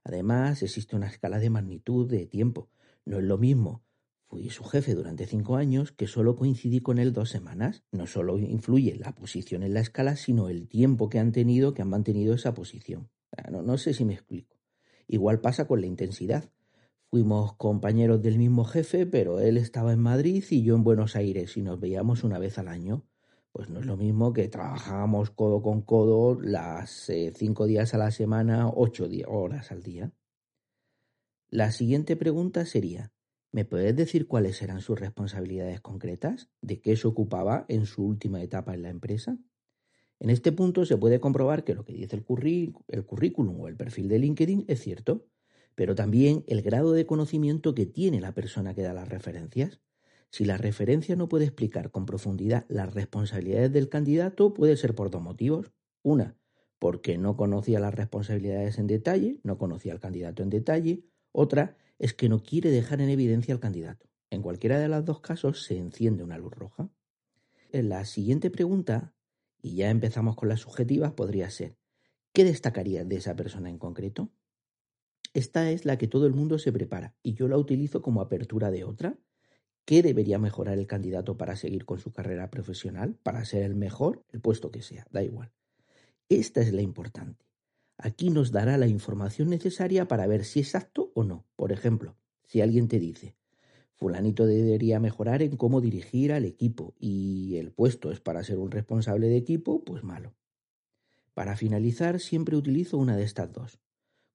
[0.03, 2.69] Además, existe una escala de magnitud de tiempo.
[3.05, 3.83] No es lo mismo.
[4.29, 7.83] Fui su jefe durante cinco años que solo coincidí con él dos semanas.
[7.91, 11.81] No solo influye la posición en la escala, sino el tiempo que han tenido, que
[11.81, 13.09] han mantenido esa posición.
[13.49, 14.57] No, no sé si me explico.
[15.07, 16.51] Igual pasa con la intensidad.
[17.09, 21.55] Fuimos compañeros del mismo jefe, pero él estaba en Madrid y yo en Buenos Aires
[21.55, 23.05] y nos veíamos una vez al año.
[23.53, 27.97] Pues no es lo mismo que trabajábamos codo con codo las eh, cinco días a
[27.97, 30.11] la semana, ocho horas al día.
[31.49, 33.13] La siguiente pregunta sería,
[33.51, 36.49] ¿me puedes decir cuáles eran sus responsabilidades concretas?
[36.61, 39.37] ¿De qué se ocupaba en su última etapa en la empresa?
[40.19, 42.23] En este punto se puede comprobar que lo que dice el,
[43.05, 45.27] currículum o el perfil de LinkedIn es cierto
[45.77, 49.79] pero también el grado de conocimiento que tiene la persona que da las referencias.
[50.31, 55.11] Si la referencia no puede explicar con profundidad las responsabilidades del candidato, puede ser por
[55.11, 55.71] dos motivos.
[56.01, 56.35] Una,
[56.79, 61.03] porque no conocía las responsabilidades en detalle, no conocía al candidato en detalle.
[61.31, 64.07] Otra, es que no quiere dejar en evidencia al candidato.
[64.29, 66.89] En cualquiera de los dos casos se enciende una luz roja.
[67.71, 69.13] En la siguiente pregunta,
[69.61, 71.77] y ya empezamos con las subjetivas, podría ser,
[72.33, 74.31] ¿qué destacarías de esa persona en concreto?
[75.33, 78.71] Esta es la que todo el mundo se prepara y yo la utilizo como apertura
[78.71, 79.17] de otra.
[79.85, 84.25] ¿Qué debería mejorar el candidato para seguir con su carrera profesional, para ser el mejor,
[84.31, 85.53] el puesto que sea, da igual?
[86.27, 87.46] Esta es la importante.
[87.97, 91.45] Aquí nos dará la información necesaria para ver si es apto o no.
[91.55, 93.35] Por ejemplo, si alguien te dice,
[93.95, 98.69] fulanito debería mejorar en cómo dirigir al equipo y el puesto es para ser un
[98.69, 100.35] responsable de equipo, pues malo.
[101.33, 103.79] Para finalizar, siempre utilizo una de estas dos.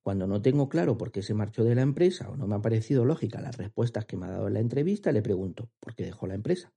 [0.03, 2.63] Cuando no tengo claro por qué se marchó de la empresa o no me ha
[2.63, 6.05] parecido lógica las respuestas que me ha dado en la entrevista, le pregunto ¿por qué
[6.05, 6.73] dejó la empresa?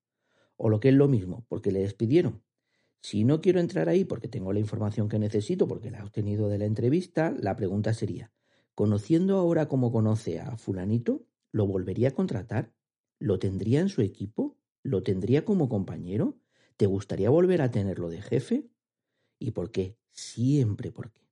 [0.55, 2.43] O lo que es lo mismo, ¿por qué le despidieron?
[3.05, 6.49] Si no quiero entrar ahí porque tengo la información que necesito, porque la he obtenido
[6.49, 8.31] de la entrevista, la pregunta sería,
[8.73, 12.73] conociendo ahora cómo conoce a fulanito, ¿lo volvería a contratar?
[13.19, 14.57] ¿Lo tendría en su equipo?
[14.81, 16.39] ¿Lo tendría como compañero?
[16.77, 18.71] ¿Te gustaría volver a tenerlo de jefe?
[19.37, 19.99] ¿Y por qué?
[20.09, 21.29] Siempre por qué.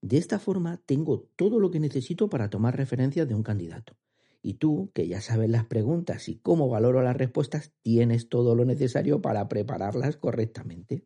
[0.00, 3.98] De esta forma tengo todo lo que necesito para tomar referencias de un candidato.
[4.48, 8.64] Y tú, que ya sabes las preguntas y cómo valoro las respuestas, tienes todo lo
[8.64, 11.04] necesario para prepararlas correctamente.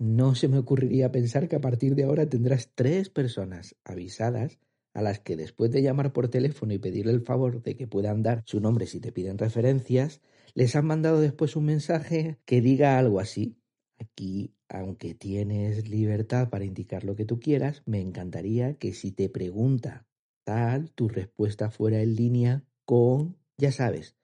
[0.00, 4.58] No se me ocurriría pensar que a partir de ahora tendrás tres personas avisadas
[4.94, 8.24] a las que después de llamar por teléfono y pedirle el favor de que puedan
[8.24, 10.20] dar su nombre si te piden referencias,
[10.54, 13.60] les han mandado después un mensaje que diga algo así.
[14.00, 19.28] Aquí, aunque tienes libertad para indicar lo que tú quieras, me encantaría que si te
[19.28, 20.08] pregunta
[20.44, 24.16] tal, tu respuesta fuera en línea con, ya sabes,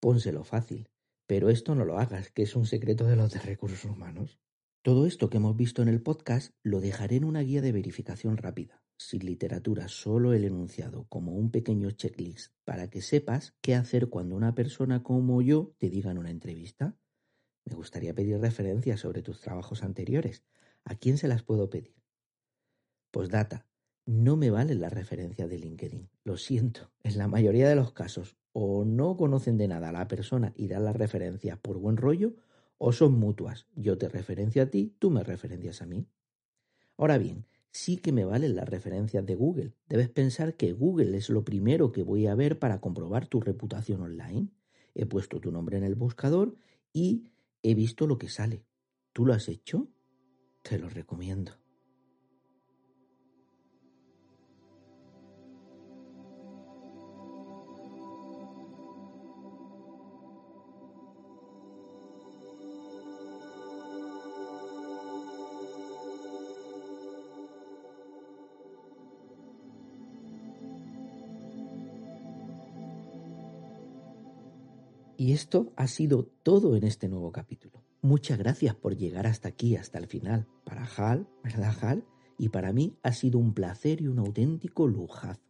[0.00, 0.88] pónselo fácil.
[1.26, 4.40] Pero esto no lo hagas, que es un secreto de los de recursos humanos.
[4.82, 8.36] Todo esto que hemos visto en el podcast lo dejaré en una guía de verificación
[8.36, 14.08] rápida, sin literatura, solo el enunciado, como un pequeño checklist, para que sepas qué hacer
[14.08, 16.96] cuando una persona como yo te diga en una entrevista.
[17.64, 20.44] Me gustaría pedir referencias sobre tus trabajos anteriores.
[20.84, 21.94] ¿A quién se las puedo pedir?
[23.12, 23.69] Postdata.
[24.10, 26.08] No me valen las referencias de LinkedIn.
[26.24, 26.90] Lo siento.
[27.04, 30.66] En la mayoría de los casos, o no conocen de nada a la persona y
[30.66, 32.34] dan las referencias por buen rollo,
[32.76, 33.68] o son mutuas.
[33.76, 36.08] Yo te referencio a ti, tú me referencias a mí.
[36.96, 39.74] Ahora bien, sí que me valen las referencias de Google.
[39.88, 44.02] Debes pensar que Google es lo primero que voy a ver para comprobar tu reputación
[44.02, 44.48] online.
[44.92, 46.56] He puesto tu nombre en el buscador
[46.92, 47.30] y
[47.62, 48.64] He visto lo que sale.
[49.12, 49.88] ¿Tú lo has hecho?
[50.62, 51.59] Te lo recomiendo.
[75.20, 77.84] Y esto ha sido todo en este nuevo capítulo.
[78.00, 80.48] Muchas gracias por llegar hasta aquí, hasta el final.
[80.64, 82.06] Para Hal, ¿verdad Hal?
[82.38, 85.42] Y para mí ha sido un placer y un auténtico lujazo.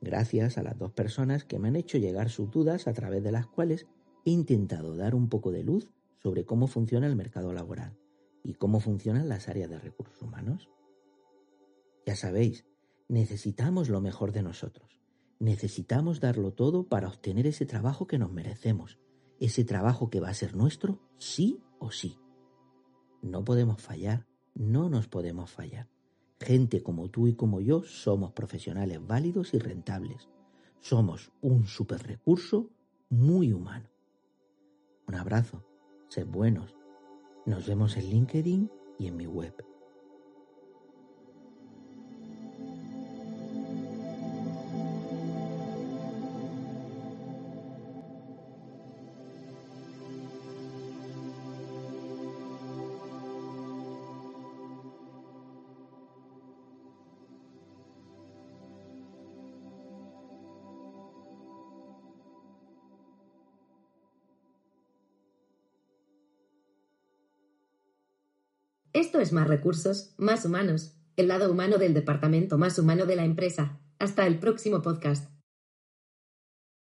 [0.00, 3.30] Gracias a las dos personas que me han hecho llegar sus dudas a través de
[3.30, 3.86] las cuales
[4.24, 7.96] he intentado dar un poco de luz sobre cómo funciona el mercado laboral
[8.42, 10.68] y cómo funcionan las áreas de recursos humanos.
[12.04, 12.64] Ya sabéis,
[13.06, 14.97] necesitamos lo mejor de nosotros.
[15.40, 18.98] Necesitamos darlo todo para obtener ese trabajo que nos merecemos,
[19.38, 22.18] ese trabajo que va a ser nuestro sí o sí.
[23.22, 25.88] No podemos fallar, no nos podemos fallar.
[26.40, 30.28] Gente como tú y como yo somos profesionales válidos y rentables.
[30.80, 32.70] Somos un super recurso
[33.08, 33.88] muy humano.
[35.06, 35.64] Un abrazo,
[36.08, 36.74] sed buenos.
[37.46, 39.54] Nos vemos en LinkedIn y en mi web.
[69.32, 73.78] Más recursos, más humanos, el lado humano del departamento más humano de la empresa.
[73.98, 75.37] Hasta el próximo podcast.